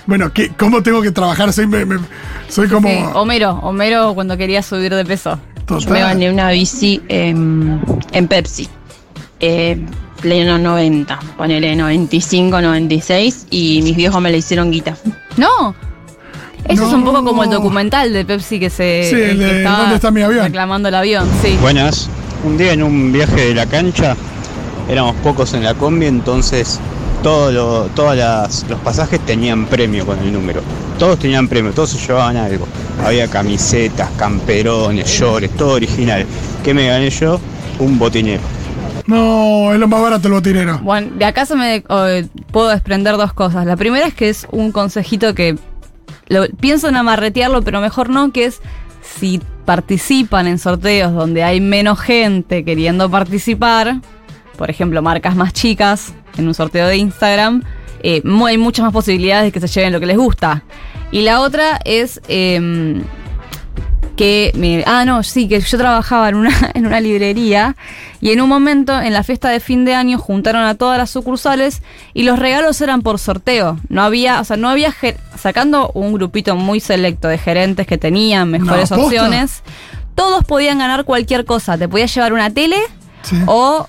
[0.06, 1.52] Bueno, ¿qué, ¿cómo tengo que trabajar?
[1.52, 1.98] Soy, me- me-
[2.48, 2.88] soy como.
[2.88, 5.38] Sí, Homero, Homero cuando quería subir de peso.
[5.66, 5.92] total.
[5.92, 7.80] Me gané una bici en,
[8.12, 8.68] en Pepsi.
[9.40, 9.84] Eh,
[10.24, 14.96] pleno 90, ponele 95, 96 y mis viejos me la hicieron guita.
[15.36, 15.74] No.
[16.66, 19.06] Eso es un poco como el documental de Pepsi que se.
[19.10, 20.44] Sí, el que de estaba ¿Dónde está mi avión?
[20.46, 21.58] Reclamando el avión, sí.
[21.60, 22.08] Buenas.
[22.42, 24.16] Un día en un viaje de la cancha,
[24.88, 26.80] éramos pocos en la combi, entonces
[27.22, 30.62] todos lo- todas las- los pasajes tenían premio con el número.
[30.98, 32.66] Todos tenían premio, todos se llevaban algo.
[33.04, 36.24] Había camisetas, camperones, shorts, todo original.
[36.64, 37.38] ¿Qué me gané yo?
[37.78, 38.40] Un botinero.
[39.06, 40.78] No, es lo más barato el botinero.
[40.78, 43.66] Bueno, de acá se me eh, puedo desprender dos cosas.
[43.66, 45.56] La primera es que es un consejito que
[46.28, 48.60] lo, pienso en amarretearlo, pero mejor no, que es
[49.02, 54.00] si participan en sorteos donde hay menos gente queriendo participar,
[54.56, 57.62] por ejemplo, marcas más chicas en un sorteo de Instagram,
[58.02, 60.64] eh, hay muchas más posibilidades de que se lleven lo que les gusta.
[61.10, 63.02] Y la otra es em,
[64.16, 67.76] que me- ah no sí que yo trabajaba en una en una librería
[68.20, 71.10] y en un momento en la fiesta de fin de año juntaron a todas las
[71.10, 71.82] sucursales
[72.14, 74.94] y los regalos eran por sorteo no había o sea no había
[75.36, 79.62] sacando un grupito muy selecto de gerentes que tenían mejores opciones
[80.14, 82.76] todos podían ganar cualquier cosa te podías llevar una tele
[83.22, 83.36] Sí.
[83.46, 83.88] o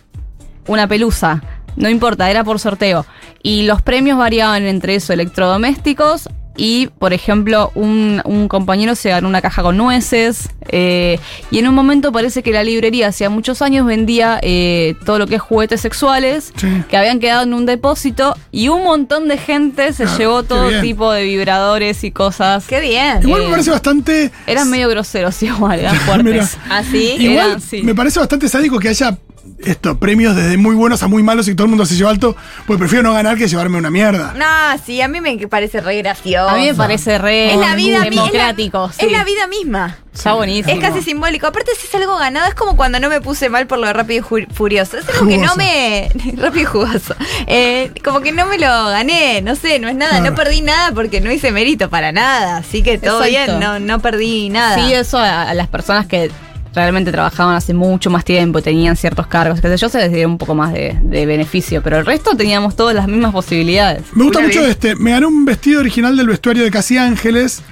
[0.68, 1.44] una pelusa.
[1.76, 3.06] No importa, era por sorteo.
[3.44, 9.28] Y los premios variaban entre eso, electrodomésticos y, por ejemplo, un, un compañero se ganó
[9.28, 10.50] una caja con nueces.
[10.70, 11.20] eh,
[11.52, 15.28] y en un momento parece que la librería, hacía muchos años, vendía eh, todo lo
[15.28, 16.68] que es juguetes sexuales Sí.
[16.90, 20.70] que habían quedado en un depósito y un montón de gente se Ah, llevó todo
[20.70, 20.82] bien.
[20.82, 22.66] tipo de vibradores y cosas.
[22.68, 23.20] ¡Qué bien!
[23.24, 24.32] Igual me eh, parece bastante.
[24.48, 26.46] Eran medio groseros igual, eran Mira.
[26.46, 26.58] fuertes.
[26.70, 27.16] ¿Así?
[27.20, 27.82] Igual eran, sí.
[27.84, 29.18] me parece bastante sádico que haya
[29.60, 32.36] esto, premios desde muy buenos a muy malos y todo el mundo se lleva alto,
[32.68, 34.34] pues prefiero no ganar que llevarme una mierda.
[34.36, 36.50] No, sí, a mí me parece re gracioso.
[36.50, 38.90] A mí me parece re Es la vida democrático.
[38.92, 39.98] Es la, es la vida misma.
[40.14, 40.74] Está buenísimo.
[40.74, 41.48] Es casi simbólico.
[41.48, 43.94] Aparte, si es algo ganado, es como cuando no me puse mal por lo de
[43.94, 44.98] rápido y furioso.
[44.98, 46.10] Es algo que no me.
[46.38, 47.16] rápido y jugoso.
[47.48, 49.42] Eh, como que no me lo gané.
[49.42, 50.12] No sé, no es nada.
[50.12, 50.30] Claro.
[50.30, 52.58] No perdí nada porque no hice mérito para nada.
[52.58, 53.58] Así que todo Exacto.
[53.58, 53.60] bien.
[53.60, 54.76] No, no perdí nada.
[54.76, 56.32] Sí, eso a, a las personas que
[56.76, 60.28] realmente trabajaban hace mucho más tiempo, tenían ciertos cargos, qué sé yo, se les dio
[60.28, 64.04] un poco más de, de beneficio, pero el resto teníamos todas las mismas posibilidades.
[64.14, 64.96] Me gusta Una mucho vez- este.
[64.96, 67.64] Me gané un vestido original del vestuario de Casi Ángeles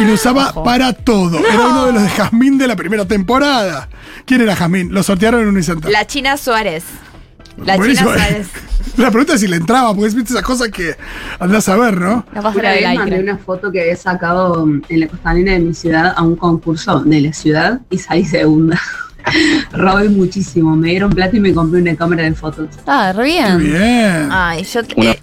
[0.00, 0.62] y lo usaba Ojo.
[0.64, 1.38] para todo.
[1.38, 3.88] Era uno de los de Jazmín de la primera temporada.
[4.24, 4.92] ¿Quién era Jazmín?
[4.94, 5.90] Lo sortearon en Unicenter.
[5.90, 6.84] La China Suárez.
[7.58, 8.10] La Buenísimo.
[8.12, 8.48] China Suárez.
[8.96, 10.96] La pregunta es si le entraba, porque es viste esas cosas que
[11.38, 12.24] andás a ver, ¿no?
[12.26, 15.52] Capaz Una fuera del vez mandé una foto que había sacado mm, en la costanera
[15.52, 18.78] de mi ciudad a un concurso de la ciudad y salí segunda.
[19.72, 22.68] Robé muchísimo, me dieron plata y me compré una cámara de fotos.
[22.86, 23.58] Ah, re Qué bien.
[23.58, 24.28] bien.
[24.30, 24.80] Ay, yo.
[24.96, 25.20] eh,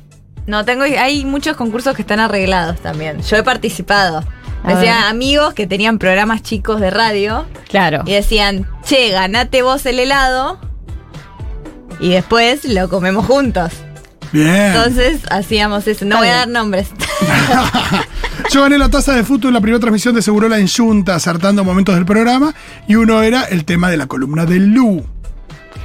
[0.47, 0.83] no, tengo.
[0.83, 3.21] Hay muchos concursos que están arreglados también.
[3.21, 4.23] Yo he participado.
[4.63, 5.05] A Decía ver.
[5.09, 8.03] amigos que tenían programas chicos de radio Claro.
[8.05, 10.59] y decían, che, ganate vos el helado
[11.99, 13.71] y después lo comemos juntos.
[14.31, 14.47] Bien.
[14.47, 16.05] Entonces hacíamos eso.
[16.05, 16.89] No Está voy a dar nombres.
[18.51, 21.63] Yo gané la taza de fútbol en la primera transmisión de Segurola en Junta, acertando
[21.63, 22.53] momentos del programa,
[22.87, 25.05] y uno era el tema de la columna de Lu.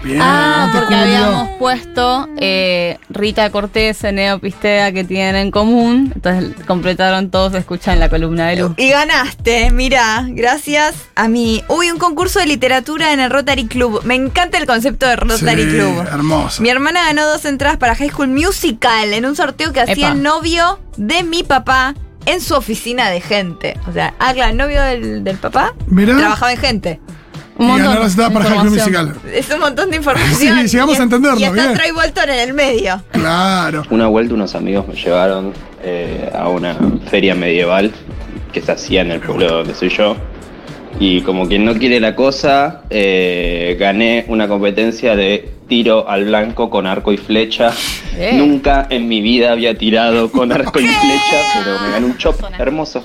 [0.05, 0.21] Bien.
[0.23, 6.13] Ah, no te porque habíamos puesto eh, Rita Cortés, Eneo Pistea que tienen en común.
[6.15, 8.75] Entonces completaron todos, escuchan la columna de Lu.
[8.77, 11.65] Y ganaste, mira, gracias a mí.
[11.69, 14.03] Uy, un concurso de literatura en el Rotary Club.
[14.05, 16.07] Me encanta el concepto de Rotary Sí, Club.
[16.07, 16.63] Hermoso.
[16.63, 20.23] Mi hermana ganó dos entradas para High School Musical en un sorteo que hacía el
[20.23, 21.95] novio de mi papá
[22.27, 23.79] en su oficina de gente.
[23.89, 26.17] O sea, ah, claro, el novio del, del papá Mirá.
[26.17, 27.01] trabajaba en gente.
[27.57, 28.71] Un y la para High School.
[28.71, 29.15] Musical.
[29.33, 30.59] Es un montón de información.
[30.61, 31.73] Sí, llegamos Y- a entenderlo, Y está.
[31.75, 33.03] Troy Bolton en el medio.
[33.13, 33.83] Claro.
[33.91, 36.77] Una vuelta unos amigos me llevaron eh, a una
[37.11, 37.93] feria medieval
[38.53, 40.17] que se hacía en el pueblo donde soy yo.
[41.01, 46.71] Y como quien no quiere la cosa, eh, gané una competencia de tiro al blanco
[46.71, 47.73] con arco y flecha.
[48.17, 48.33] Eh.
[48.35, 52.41] Nunca en mi vida había tirado con arco y flecha, pero me gané un chop
[52.59, 53.05] hermoso.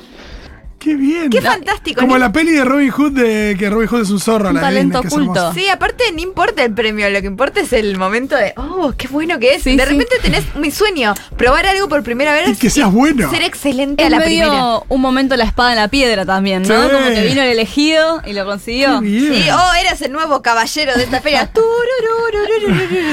[0.79, 1.29] Qué bien.
[1.29, 1.99] Qué fantástico.
[2.01, 4.49] Como Ni- la peli de Robin Hood, de que Robin Hood es un zorro.
[4.49, 5.53] Un la talento Disney, oculto.
[5.53, 9.07] Sí, aparte no importa el premio, lo que importa es el momento de, oh, qué
[9.09, 9.63] bueno que es.
[9.63, 9.89] Sí, de sí.
[9.91, 13.29] repente tenés mi sueño, probar algo por primera vez Y que seas bueno.
[13.29, 14.79] ser excelente a la medio primera.
[14.87, 16.67] un momento la espada en la piedra también, ¿no?
[16.87, 16.89] Sí.
[16.93, 19.01] Como que vino el elegido y lo consiguió.
[19.01, 19.33] Qué bien.
[19.33, 21.51] Sí, oh, eras el nuevo caballero de esta feria.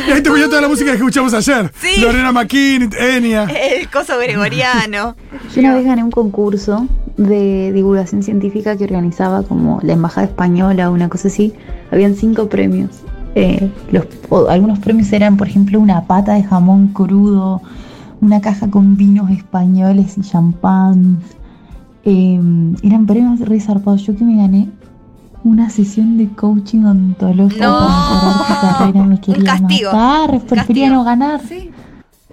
[0.09, 1.73] Y ahí te ponía toda la música que escuchamos ayer.
[1.81, 2.01] Sí.
[2.01, 3.45] Lorena McKinney, Enya.
[3.45, 5.17] El coso gregoriano.
[5.55, 10.91] Yo una vez gané un concurso de divulgación científica que organizaba como la Embajada Española
[10.91, 11.53] o una cosa así.
[11.91, 12.91] Habían cinco premios.
[13.35, 17.61] Eh, los, o algunos premios eran, por ejemplo, una pata de jamón crudo,
[18.21, 21.19] una caja con vinos españoles y champán.
[22.05, 22.41] Eh,
[22.83, 24.03] eran premios re zarpados.
[24.07, 24.69] Yo que me gané
[25.45, 27.79] una sesión de coaching ontológico No.
[27.79, 29.05] para tu carrera.
[29.05, 29.93] Me quería castigo.
[29.93, 30.41] matar.
[30.41, 31.41] Prefería no ganar.
[31.41, 31.71] Sí.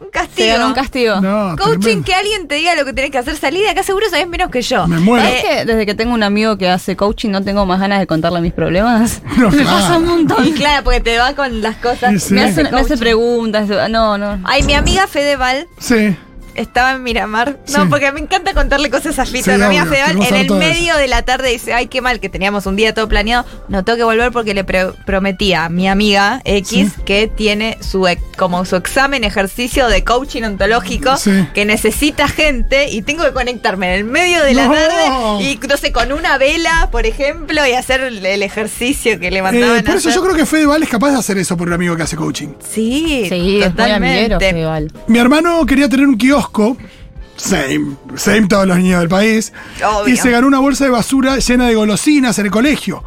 [0.04, 0.66] Un castigo.
[0.68, 1.22] un castigo.
[1.22, 2.06] No, Coaching, tremendo.
[2.06, 3.36] que alguien te diga lo que tenés que hacer.
[3.38, 4.88] Salí de acá, seguro sabés menos que yo.
[4.88, 5.26] Me muero.
[5.26, 8.08] ¿Sabes que desde que tengo un amigo que hace coaching no tengo más ganas de
[8.08, 9.22] contarle mis problemas?
[9.38, 9.78] No, me claro.
[9.78, 10.48] pasa un montón.
[10.48, 12.12] Y claro, porque te va con las cosas.
[12.14, 12.34] Sí, sí.
[12.34, 13.68] Me, hace, me hace preguntas.
[13.90, 14.40] No, no.
[14.44, 16.16] Ay, mi amiga Fedeval Sí.
[16.56, 17.58] Estaba en Miramar.
[17.74, 17.88] No, Sí.
[17.90, 19.46] porque me encanta contarle cosas a Fito.
[19.52, 22.20] Sí, mi amiga obvio, Fedeval en el medio de la tarde dice, ay, qué mal,
[22.20, 23.46] que teníamos un día todo planeado.
[23.68, 27.02] No tengo que volver porque le pre- prometí a mi amiga X Sí.
[27.06, 31.48] que tiene su como su examen ejercicio de coaching ontológico Sí.
[31.54, 34.74] que necesita gente y tengo que conectarme en el medio de la No.
[34.74, 39.42] tarde y no sé, con una vela, por ejemplo, y hacer el, ejercicio que le
[39.42, 40.14] mandaban Eh, por eso hacer.
[40.22, 42.16] yo creo que Fede Val es capaz de hacer eso por un amigo que hace
[42.16, 42.50] coaching.
[42.60, 44.40] Sí, Sí, es muy amiguero, totalmente.
[44.40, 44.92] Fedeval.
[45.08, 46.43] Mi hermano quería tener un kiosco.
[47.36, 49.52] Same, same todos los niños del país.
[49.84, 50.14] Obvio.
[50.14, 53.04] Y se ganó una bolsa de basura llena de golosinas en el colegio.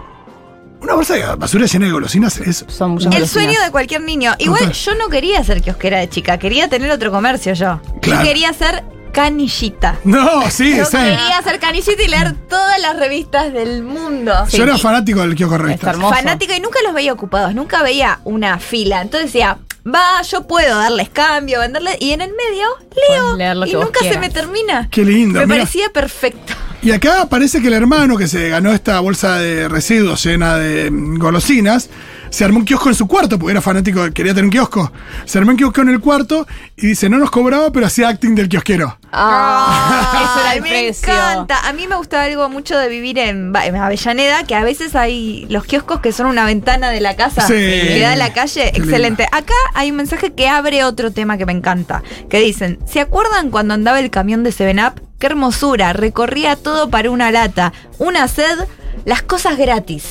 [0.81, 2.65] Una bolsa de basura llena de golosinas es.
[2.69, 3.31] Son muchas El golosinas.
[3.31, 4.35] sueño de cualquier niño.
[4.39, 4.75] Igual Total.
[4.75, 7.81] yo no quería ser kiosquera de chica, quería tener otro comercio yo.
[8.03, 8.23] Claro.
[8.23, 9.97] Yo quería ser canillita.
[10.05, 11.11] No, sí, Yo same.
[11.11, 14.33] quería ser canillita y leer todas las revistas del mundo.
[14.53, 15.95] Yo era fanático del kiosco de revistas.
[15.95, 16.15] hermoso.
[16.15, 19.01] Fanática y nunca los veía ocupados, nunca veía una fila.
[19.01, 21.97] Entonces decía, va, yo puedo darles cambio, venderles.
[22.01, 22.67] Y en el medio,
[23.09, 23.37] leo.
[23.37, 24.89] Leer lo y que nunca se me termina.
[24.91, 25.41] Qué lindo.
[25.41, 25.59] Me mira.
[25.61, 26.53] parecía perfecto.
[26.83, 30.91] Y acá parece que el hermano que se ganó esta bolsa de residuos llena de
[30.91, 31.89] mm, golosinas
[32.31, 34.93] se armó un kiosco en su cuarto, porque era fanático, quería tener un kiosco.
[35.25, 36.47] Se armó un kiosco en el cuarto
[36.77, 38.99] y dice, no nos cobraba, pero hacía acting del kiosquero.
[39.19, 41.13] Ah, Eso era el me precio.
[41.13, 41.67] encanta.
[41.67, 45.65] A mí me gusta algo mucho de vivir en, Avellaneda, que a veces hay los
[45.65, 47.55] kioscos que son una ventana de la casa Sí.
[47.55, 48.71] que da a la calle.
[48.73, 49.27] Qué Excelente.
[49.33, 52.03] Acá hay un mensaje que abre otro tema que me encanta.
[52.29, 55.01] Que dicen, ¿se acuerdan cuando andaba el camión de Seven Up?
[55.19, 58.59] Qué hermosura, recorría todo para una lata, una sed,
[59.07, 60.03] las cosas gratis.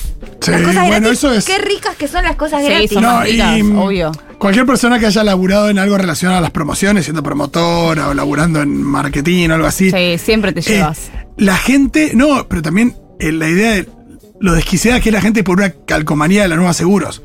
[0.42, 2.92] Sí, las cosas bueno, gratis, eso es- qué ricas que son las cosas Sí, gratis.
[2.92, 4.12] son No, más ricas, y, mm, obvio.
[4.40, 8.62] Cualquier persona que haya laburado en algo relacionado a las promociones, siendo promotora o laburando
[8.62, 9.90] en marketing o algo así.
[9.92, 11.10] Sí, siempre te eh, llevas.
[11.38, 13.90] la gente, no, pero también eh, la idea de
[14.40, 17.22] lo desquiciada que es la gente por una calcomanía de la nueva seguros.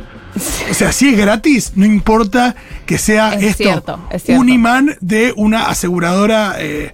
[0.71, 2.55] O sea, si es gratis, no importa
[2.87, 4.41] que sea Es esto cierto, es cierto.
[4.41, 6.55] un imán de una aseguradora.
[6.59, 6.93] eh,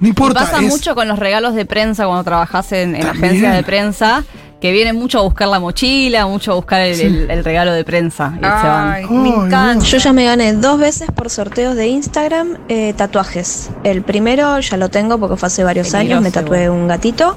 [0.00, 0.40] no Y importa.
[0.40, 4.24] pasa es- mucho con los regalos de prensa cuando trabajás en, en agencias de prensa,
[4.64, 7.84] que vienen mucho a buscar la mochila, mucho a buscar el, el- el regalo de
[7.84, 8.32] prensa.
[8.34, 8.92] Y se van.
[8.94, 9.84] Ay, me Ay, encanta.
[9.84, 13.68] Yo ya me gané dos veces por sorteos de Instagram eh, tatuajes.
[13.82, 17.36] El primero ya lo tengo porque fue hace varios Peligroso, años, me tatué un gatito.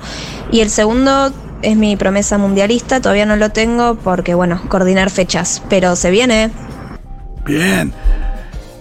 [0.53, 5.61] Y el segundo es mi promesa mundialista, todavía no lo tengo porque, bueno, coordinar fechas.
[5.67, 6.49] Pero se viene.
[7.45, 7.91] Bien.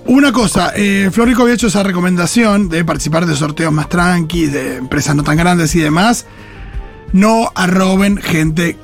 [0.06, 4.76] Una cosa, eh, Florico había hecho esa recomendación de participar de sorteos más tranquis, de
[4.76, 6.26] empresas no tan grandes y demás.
[7.12, 8.76] No arroben gente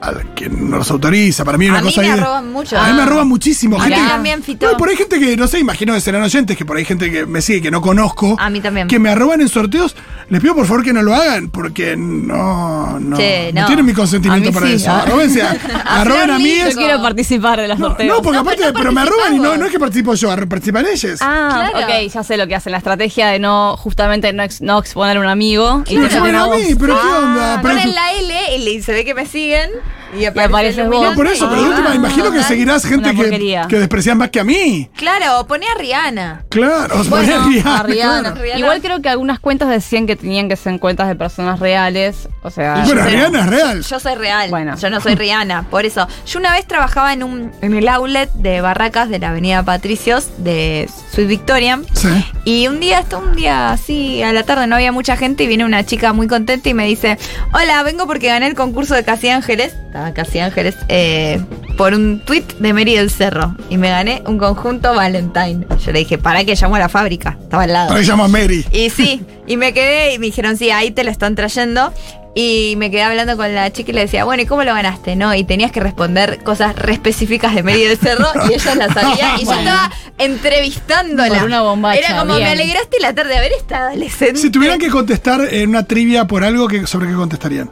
[0.00, 1.44] a la que no los autoriza.
[1.44, 2.78] Para mí hay una A mí cosa me ahí de- arroban mucho.
[2.78, 3.04] A mí me Ah.
[3.04, 3.76] arroban muchísimo.
[3.76, 4.66] A gente mí que- también, Fito.
[4.66, 6.84] No, y por ahí gente que, no sé, imagino que serán oyentes, que por ahí
[6.84, 8.36] gente que me sigue, que no conozco.
[8.38, 8.88] A mí también.
[8.88, 9.96] Que me arroban en sorteos.
[10.28, 13.66] Les pido por favor que no lo hagan, porque no, no, Che, no no.
[13.68, 14.90] tienen mi consentimiento A mí para sí, eso.
[14.90, 15.02] ah.
[15.02, 15.50] Arrobense a,
[16.00, 16.56] arroben a mí.
[16.58, 18.16] Yo es- quiero participar de los no, sorteos.
[18.16, 20.14] no, porque No, aparte, pero no pero me arroban y no, no es que participo
[20.14, 21.18] yo, participan ellos.
[21.22, 21.86] Ah, Claro.
[21.86, 22.72] ok, ya sé lo que hacen.
[22.72, 25.82] La estrategia de no, justamente no, ex- no exponer a un amigo.
[25.86, 26.58] ¿Qué me te exponen meten a vos.
[26.58, 26.74] mí?
[26.78, 27.60] ¿Pero qué onda?
[27.62, 29.70] Pero- Ponen la L y le- se ve que me siguen
[30.18, 31.02] y aparece, vos.
[31.02, 34.30] No, por eso, pero de Ah, última, imagino que seguirás gente que, que desprecias más
[34.30, 34.88] que a mí.
[34.96, 36.44] Claro, poné a Rihanna.
[36.48, 38.20] Claro, Bueno, ponés Rihanna, a Rihanna.
[38.22, 38.42] claro.
[38.42, 38.58] Rihanna.
[38.60, 42.28] Igual creo que algunas cuentas decían que tenían que ser cuentas de personas reales.
[42.42, 43.82] O sea, Bueno, yo sé- Rihanna es real.
[43.82, 44.50] Yo soy real.
[44.50, 44.76] Bueno.
[44.76, 45.64] Yo no soy Rihanna.
[45.70, 46.06] Por eso.
[46.26, 50.28] Yo una vez trabajaba en un en el outlet de Barracas de la Avenida Patricios
[50.38, 51.80] de Sweet Victoria.
[51.92, 52.08] Sí.
[52.44, 55.46] Y un día, hasta un día así, a la tarde no había mucha gente y
[55.46, 57.18] viene una chica muy contenta y me dice,
[57.52, 61.40] hola, vengo porque gané el concurso de Casi Ángeles, estaba Casi Ángeles, eh,
[61.76, 63.56] por un tweet de Mary del Cerro.
[63.70, 65.66] Y me gané un conjunto Valentine.
[65.84, 67.38] Yo le dije, ¿para qué llamo a la fábrica?
[67.40, 67.88] Estaba al lado.
[67.88, 68.64] Para que llama Mary.
[68.72, 71.92] Y sí, y me quedé y me dijeron, sí, ahí te lo están trayendo.
[72.38, 75.16] Y me quedé hablando con la chica y le decía, bueno, ¿y cómo lo ganaste?
[75.16, 78.92] No, y tenías que responder cosas re específicas de Mary del Cerro y ella las
[78.92, 79.36] sabía.
[79.40, 81.38] Y yo estaba entrevistándola.
[81.38, 82.44] Por una bombacha, Era como, bien.
[82.48, 84.38] me alegraste la tarde a ver esta adolescente.
[84.38, 87.70] Si tuvieran que contestar en una trivia por algo, que, ¿sobre qué contestarían?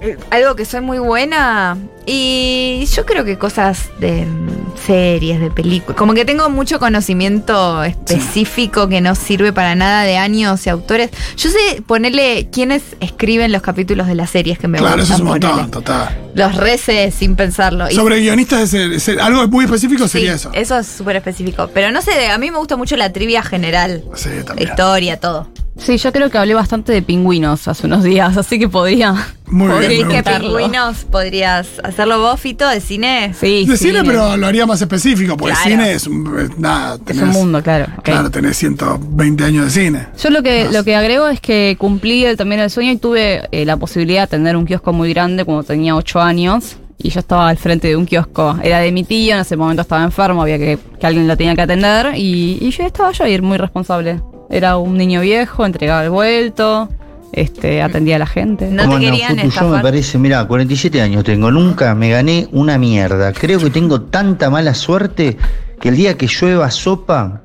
[0.00, 1.76] Eh, Algo que soy muy buena.
[2.08, 5.96] Y yo creo que cosas de mm, series, de películas.
[5.96, 11.10] Como que tengo mucho conocimiento específico que no sirve para nada de años y autores.
[11.36, 15.16] Yo sé ponerle quiénes escriben los capítulos de las series que me claro, eso gustan.
[15.16, 16.30] es un montón, total.
[16.34, 17.90] Los recé sin pensarlo.
[17.90, 20.78] Y Sobre guionistas, es, es- algo muy específico sería sí, eso.
[20.78, 21.68] es súper específico.
[21.74, 24.04] Pero no sé, a mí me gusta mucho la trivia general.
[24.14, 24.68] Sí, La también.
[24.68, 25.48] historia, todo.
[25.76, 29.14] sí, yo creo que hablé bastante de pingüinos hace unos días, así que podría.
[29.48, 30.40] Muy bien, ¿Crees me que gusta.
[30.40, 33.32] pingüinos podrías hacerlo vos, Fito, de cine?
[33.38, 35.70] Sí, De cine, pero lo haría más específico, porque Claro.
[35.70, 36.98] cine es un, es nada.
[37.06, 37.86] Es un mundo, claro.
[38.02, 40.06] Claro, tenés 120 años de cine.
[40.20, 43.42] Yo lo que, lo que agrego es que cumplí el- también el sueño y tuve
[43.52, 46.76] eh, la posibilidad de tener un kiosco muy grande cuando tenía 8 años.
[46.98, 48.58] Y yo estaba al frente de un kiosco.
[48.64, 51.54] Era de mi tío, en ese momento estaba enfermo, había que, que alguien lo tenía
[51.54, 52.12] que atender.
[52.16, 54.20] Y, y yo estaba yo ahí muy responsable.
[54.50, 56.88] Era un niño viejo, entregaba el vuelto,
[57.32, 58.68] este, atendía a la gente.
[58.70, 59.50] No ¿Cómo te querían Futu?
[59.60, 63.32] Yo me parece, mira, 47 años tengo, nunca me gané una mierda.
[63.32, 65.36] Creo que tengo tanta mala suerte
[65.80, 67.42] que el día que llueva sopa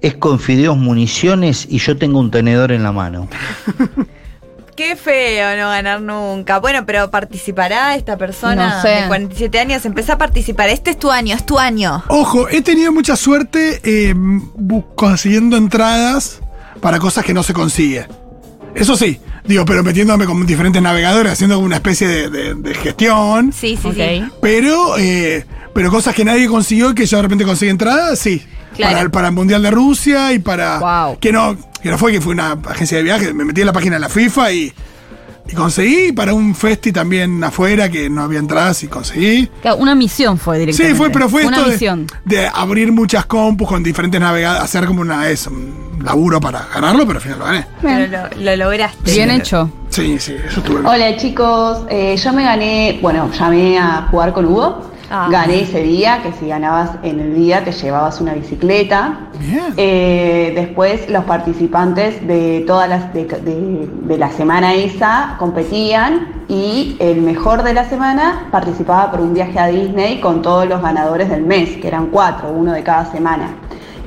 [0.00, 3.28] es con fideos municiones y yo tengo un tenedor en la mano.
[4.76, 6.58] Qué feo no ganar nunca.
[6.58, 8.88] Bueno, pero participará esta persona No sé.
[8.88, 9.84] de 47 años.
[9.84, 10.70] Empezá a participar.
[10.70, 12.02] Este es tu año, es tu año.
[12.08, 14.14] Ojo, he tenido mucha suerte eh,
[14.94, 16.40] consiguiendo entradas
[16.80, 18.06] para cosas que no se consigue.
[18.74, 22.74] Eso sí, digo, pero metiéndome con diferentes navegadores, haciendo como una especie de, de- de
[22.74, 23.52] gestión.
[23.52, 24.24] Sí, sí, sí.
[24.40, 28.42] Pero, eh, pero cosas que nadie consiguió y que yo de repente conseguí entradas, sí.
[28.74, 28.92] Claro.
[28.92, 30.78] Para, el, para el Mundial de Rusia y para.
[30.78, 31.18] Wow.
[31.20, 33.72] Que no, que no fue que fue una agencia de viajes, me metí en la
[33.74, 34.72] página de la FIFA y,
[35.48, 36.12] y conseguí.
[36.12, 39.48] Para un festi también afuera que no había entradas y conseguí.
[39.60, 40.94] Claro, Una misión fue directamente.
[40.94, 42.06] Sí, fue, pero fue una esto de, misión.
[42.24, 47.06] de abrir muchas compus con diferentes navegadores, hacer como una eso, un laburo para ganarlo,
[47.06, 47.66] pero al final lo gané.
[47.80, 49.12] Pero lo, lo lograste.
[49.12, 49.70] Bien hecho.
[49.88, 50.80] Sí, sí, eso estuve.
[50.86, 55.28] Hola chicos, Eh, yo me gané, bueno, llamé a jugar con Hugo Ah.
[55.30, 59.18] Gané ese día, que si ganabas en el día te llevabas una bicicleta.
[59.76, 66.96] Eh, después los participantes de todas las de, de- de la semana esa competían y
[66.98, 71.28] el mejor de la semana participaba por un viaje a Disney con todos los ganadores
[71.28, 73.48] del mes, que eran cuatro, uno de cada semana.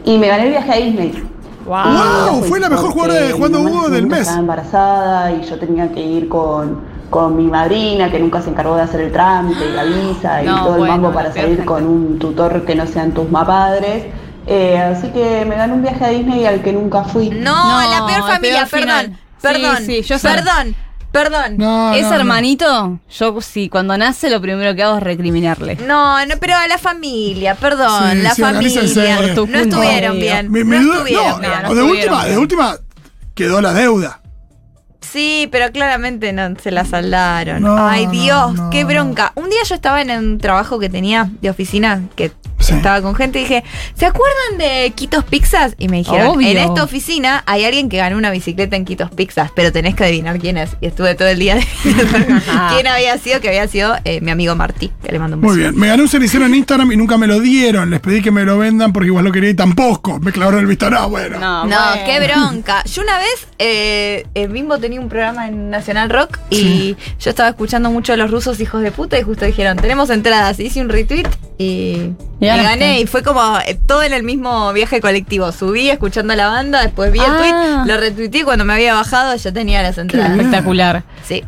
[0.05, 1.23] Y me gané el viaje a Disney.
[1.65, 4.21] Wow, fue la mejor jugadora de Jugando Hugo del mes.
[4.21, 6.79] Estaba embarazada y yo tenía que ir con,
[7.15, 10.47] con mi madrina, que nunca se encargó de hacer el trámite y la visa y
[10.47, 11.63] No, todo el bueno, mambo para salir gente.
[11.65, 14.03] con un tutor que no sean tus mapadres.
[14.47, 17.29] Eh, así que me gané un viaje a Disney al que nunca fui.
[17.29, 19.17] No, la peor familia, peor perdón.
[19.41, 19.77] Perdón.
[19.77, 20.27] Sí, sí, yo sé.
[20.27, 20.75] perdón.
[21.13, 21.93] Perdón.
[21.93, 25.77] Ese hermanito, yo sí, cuando nace lo primero que hago es recriminarle.
[25.87, 28.81] No, no, pero a la familia, perdón, Sí, la sí, familia.
[29.21, 30.51] No estuvieron bien.
[30.51, 31.65] No estuvieron no, bien.
[31.65, 32.75] o de última, de última
[33.33, 34.19] quedó la deuda.
[35.11, 37.61] Sí, pero claramente no se la saldaron.
[37.61, 39.31] No, Ay, no, Dios, no, qué bronca.
[39.35, 43.39] Un día yo estaba en un trabajo que tenía de oficina, que estaba con gente
[43.39, 43.63] y dije,
[43.95, 45.75] ¿se acuerdan de Quitos Pizzas?
[45.77, 46.47] Y me dijeron, Obvio.
[46.47, 50.03] en esta oficina hay alguien que ganó una bicicleta en Quitos Pizzas, pero tenés que
[50.03, 50.71] adivinar quién es.
[50.81, 54.91] Y estuve todo el día quién había sido, que había sido eh, mi amigo Martí,
[55.03, 55.53] que le mando un beso.
[55.53, 55.77] Muy bien.
[55.77, 57.89] Me gané un cenicero en Instagram y nunca me lo dieron.
[57.89, 60.19] Les pedí que me lo vendan porque igual lo quería y tampoco.
[60.19, 60.89] Me clavaron el visto.
[60.89, 61.39] No, bueno.
[61.39, 62.83] No, qué bronca.
[62.85, 67.49] Yo una vez, eh, eh, Bimbo tenía un programa en Nacional Rock y yo estaba
[67.49, 70.59] escuchando mucho a los rusos hijos de puta y justo dijeron, tenemos entradas.
[70.59, 71.27] Hice un retweet
[71.57, 72.11] y,
[72.45, 72.79] y ganaste.
[72.79, 72.99] gané.
[73.01, 75.51] Y fue como eh, todo en el mismo viaje colectivo.
[75.51, 77.37] Subí escuchando a la banda, después vi el Ah.
[77.85, 80.31] tweet, lo retuiteé y cuando me había bajado ya tenía las entradas.
[80.31, 81.03] Espectacular.
[81.27, 81.43] Sí.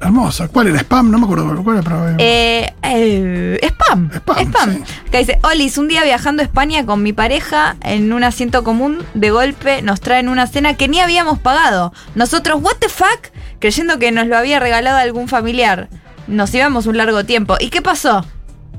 [0.00, 0.48] Hermoso.
[0.50, 0.80] ¿Cuál era?
[0.80, 1.12] ¿Spam?
[1.12, 1.62] No me acuerdo.
[1.62, 1.84] ¿Cuál era?
[1.84, 4.10] Pero, Eh, eh, spam.
[4.12, 4.82] Spam.
[5.06, 9.04] Acá dice, Olis, un día viajando a España con mi pareja en un asiento común,
[9.14, 11.92] de golpe nos traen una cena que ni habíamos pagado.
[12.16, 13.28] Nosotros, what the fuck,
[13.60, 15.88] creyendo que nos lo había regalado algún familiar.
[16.26, 17.54] Nos íbamos un largo tiempo.
[17.60, 18.24] ¿Y qué pasó?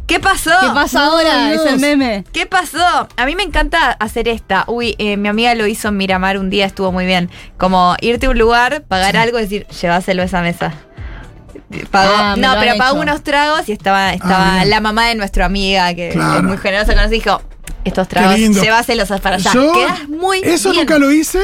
[0.08, 0.51] ¿Qué pasó?
[0.62, 1.54] ¿Qué pasa ahora?
[1.54, 2.26] Es el meme.
[2.34, 3.08] ¿Qué pasó?
[3.16, 4.66] A mí me encanta hacer esta.
[4.68, 7.30] Uy, eh, mi amiga lo hizo en Miramar un día, estuvo muy bien.
[7.58, 10.74] Como irte a un lugar, pagar algo y decir, llévaselo a esa mesa.
[11.89, 13.01] Pagó- Ah, no, pero pagó hecho.
[13.01, 14.70] unos tragos y estaba, estaba bien.
[14.70, 16.38] la mamá de nuestra amiga, que Claro.
[16.38, 17.41] es muy generosa nosotros, y dijo,
[17.86, 19.51] estos tragos, llévaselos para allá.
[19.54, 20.82] Yo Quedás muy Eso bien.
[20.82, 21.39] nunca lo hice,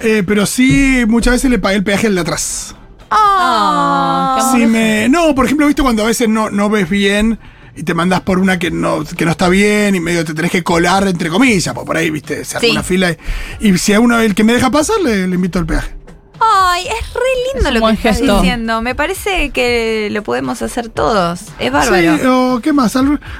[0.00, 2.76] eh, pero sí muchas veces le pagué el peaje al de atrás.
[3.10, 7.38] Ah, Si me, no, por ejemplo, viste cuando a veces no, no ves bien
[7.76, 10.50] y te mandas por una que no, que no está bien y medio te tenés
[10.50, 12.70] que colar entre comillas, pues por ahí, viste, se Sí.
[12.70, 13.16] una fila
[13.60, 15.94] y, y si a uno el que me deja pasar le, le invito el peaje.
[16.40, 17.20] Ay, es re
[17.54, 18.36] lindo Es lo que estás gesto.
[18.40, 18.82] diciendo.
[18.82, 21.40] Me parece que lo podemos hacer todos.
[21.58, 22.16] Es bárbaro.
[22.18, 22.96] Sí, o qué más,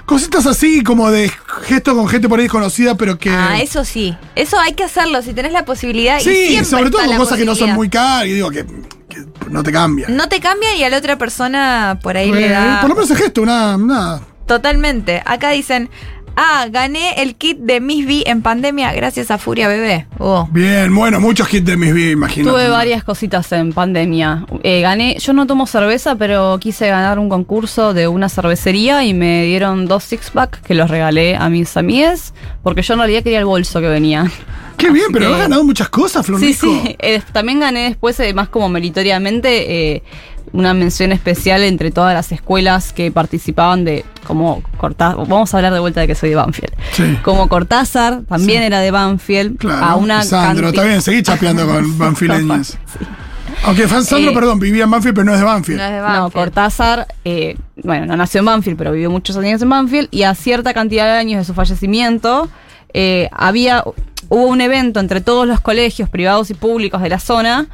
[0.07, 1.31] cositas así como de
[1.65, 4.17] gesto con gente por ahí desconocida, pero que Ah, eso sí.
[4.35, 6.19] Eso hay que hacerlo si tenés la posibilidad.
[6.21, 9.25] y Sí, sobre todo con cosas que no son muy caras y digo que, que
[9.51, 10.17] no te cambian.
[10.17, 12.81] No te cambia y a la otra persona por ahí le da.
[12.81, 14.21] Por lo menos el gesto, nada.
[14.47, 15.23] Totalmente.
[15.27, 15.91] Acá dicen,
[16.37, 20.07] ah, gané el kit de Miss B en pandemia gracias a Furia Bebé.
[20.19, 20.49] Oh.
[20.53, 22.53] Bien, bueno, muchos hits de mis vidas, imagino.
[22.53, 24.47] Tuve varias cositas en pandemia.
[24.63, 29.15] Eh, gané, yo no tomo cerveza, pero quise ganar un concurso de una cervecería y
[29.15, 33.23] me dieron dos six pack que los regalé a mis amigas, porque yo en realidad
[33.23, 34.31] quería el bolso que venía.
[34.77, 36.97] Qué bien, pero que- has ganado muchas cosas, Flor Sí, sí.
[36.99, 40.03] Eh, también gané después, eh, más como meritoriamente, eh,
[40.53, 45.17] una mención especial entre todas las escuelas que participaban de como Cortázar.
[45.27, 46.73] Vamos a hablar de vuelta de que soy de Banfield.
[46.93, 47.19] Sí.
[47.23, 49.59] Como Cortázar, también era de Banfield.
[49.59, 52.79] Claro, a una Sandro, está bien, seguí chapeando con Banfileñas.
[53.65, 55.81] Aunque Fan- Sandro, Eh, perdón, vivía en Banfield, pero no es de Banfield.
[56.15, 60.25] No, Cortázar, eh, bueno, no nació en Banfield, pero vivió muchos años en Banfield y
[60.25, 62.49] a cierta cantidad de años de su fallecimiento
[62.95, 63.83] eh, había
[64.29, 67.67] hubo un evento entre todos los colegios privados y públicos de la zona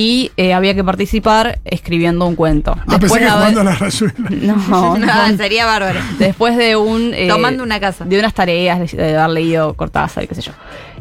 [0.00, 2.76] y eh, había que participar escribiendo un cuento.
[2.86, 4.14] Ah, pensé Después que de haber- jugando a la rayuela.
[4.70, 5.36] No, No, no.
[5.36, 5.98] sería bárbaro.
[6.20, 7.12] Después de un.
[7.14, 8.04] eh, Tomando una casa.
[8.04, 10.52] De unas tareas, de, de haber leído Cortázar y qué sé yo.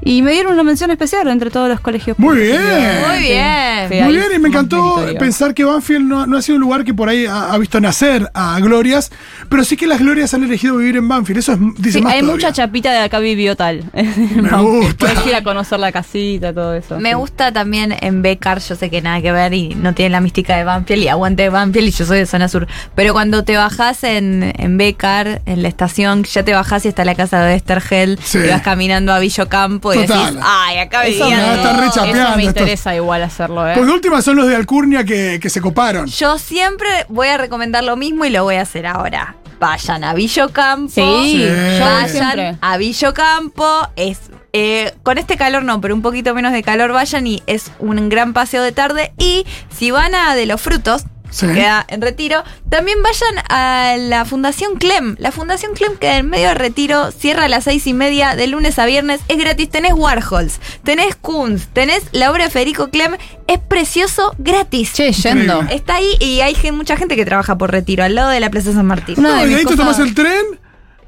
[0.08, 2.18] Y me dieron una mención especial entre todos los colegios.
[2.20, 2.60] Muy públicos.
[2.60, 3.08] bien.
[3.08, 3.90] Muy bien.
[3.90, 6.84] Sí, Muy bien, y me encantó pensar que Banfield no, no ha sido un lugar
[6.84, 9.12] que por ahí ha, ha visto nacer a glorias,
[9.50, 11.40] pero sí que las glorias han elegido vivir en Banfield.
[11.40, 12.36] Eso es, dice Sí, más hay todavía.
[12.48, 13.84] mucha chapita de acá vivió tal.
[13.94, 14.96] Me gusta.
[14.98, 17.00] Puedes ir a conocer la casita, todo eso.
[17.00, 17.16] Me sí.
[17.16, 20.56] gusta también en Becar, yo sé que nada que ver y no tiene la mística
[20.58, 22.68] de Banfield y aguante Banfield y yo soy de zona sur.
[22.96, 27.04] Pero cuando te bajás en, en Becar, en la estación, ya te bajás y está
[27.06, 28.40] la casa de Estergel Sí.
[28.40, 30.26] y vas caminando a Villocampo y Total.
[30.36, 32.42] decís, ay, acá Eso me- está re Eso me esto.
[32.42, 33.74] interesa igual hacerlo, ¿eh?
[33.76, 36.08] Porque última son los de Alcurnia que, que se coparon.
[36.08, 39.36] Yo siempre voy a recomendar lo mismo y lo voy a hacer ahora.
[39.60, 40.92] Vayan a Villocampo.
[40.94, 41.40] Sí, Sí.
[41.42, 42.56] yo Vayan siempre.
[42.62, 43.88] a Villocampo.
[43.96, 44.20] Es,
[44.54, 48.08] eh, con este calor no, pero un poquito menos de calor vayan y es un
[48.10, 49.14] gran paseo de tarde.
[49.18, 49.46] Y
[49.76, 51.48] si van a de los frutos, Sí.
[51.48, 52.44] queda en retiro.
[52.70, 55.16] También vayan a la Fundación Clem.
[55.20, 58.48] La Fundación Clem queda en medio de retiro, cierra a las seis y media de
[58.48, 59.70] lunes a viernes, es gratis.
[59.70, 63.18] Tenés Warhols, tenés Kunz, tenés la obra de Federico Clem,
[63.48, 64.94] es precioso, gratis.
[64.94, 65.62] Che, yendo.
[65.70, 68.74] Está ahí y hay mucha gente que trabaja por retiro, al lado de la Plaza
[68.74, 69.16] San Martín.
[69.18, 70.60] No, y ahí te tomas el tren,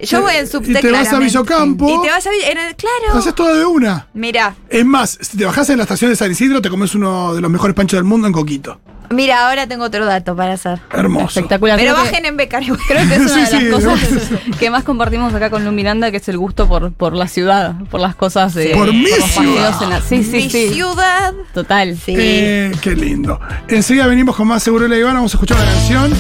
[0.02, 1.20] Yo voy en y subte te vas a.
[1.20, 1.90] Villocampo.
[1.90, 3.20] Y te vas a Vi- en el, claro.
[3.20, 4.08] haces todo de una.
[4.14, 7.34] Mira, Es más, si te bajás en la estación de San Isidro, te comes uno
[7.34, 8.80] de los mejores panchos del mundo en Coquito.
[9.12, 10.80] mira, ahora tengo otro dato para hacer.
[10.94, 11.26] Hermoso.
[11.40, 11.78] Espectacular.
[11.78, 12.78] Pero Creo que- bajen en becario.
[12.88, 15.72] Creo que es una Sí, de las sí, cosas que más compartimos acá con Lu
[15.72, 18.68] Miranda, que es el gusto por, por la ciudad, por las cosas de.
[18.76, 19.76] Por mi ciudad.
[19.82, 20.70] en la- Sí, sí, Mi sí.
[20.74, 21.34] ciudad.
[21.54, 21.98] Total.
[21.98, 22.14] Sí.
[22.18, 23.40] Eh, qué lindo.
[23.68, 25.16] Enseguida venimos con más Seguro la Ivana.
[25.16, 26.14] Vamos a escuchar una canción.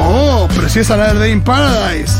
[0.00, 2.12] Oh, Preciosa Another Day in Paradise.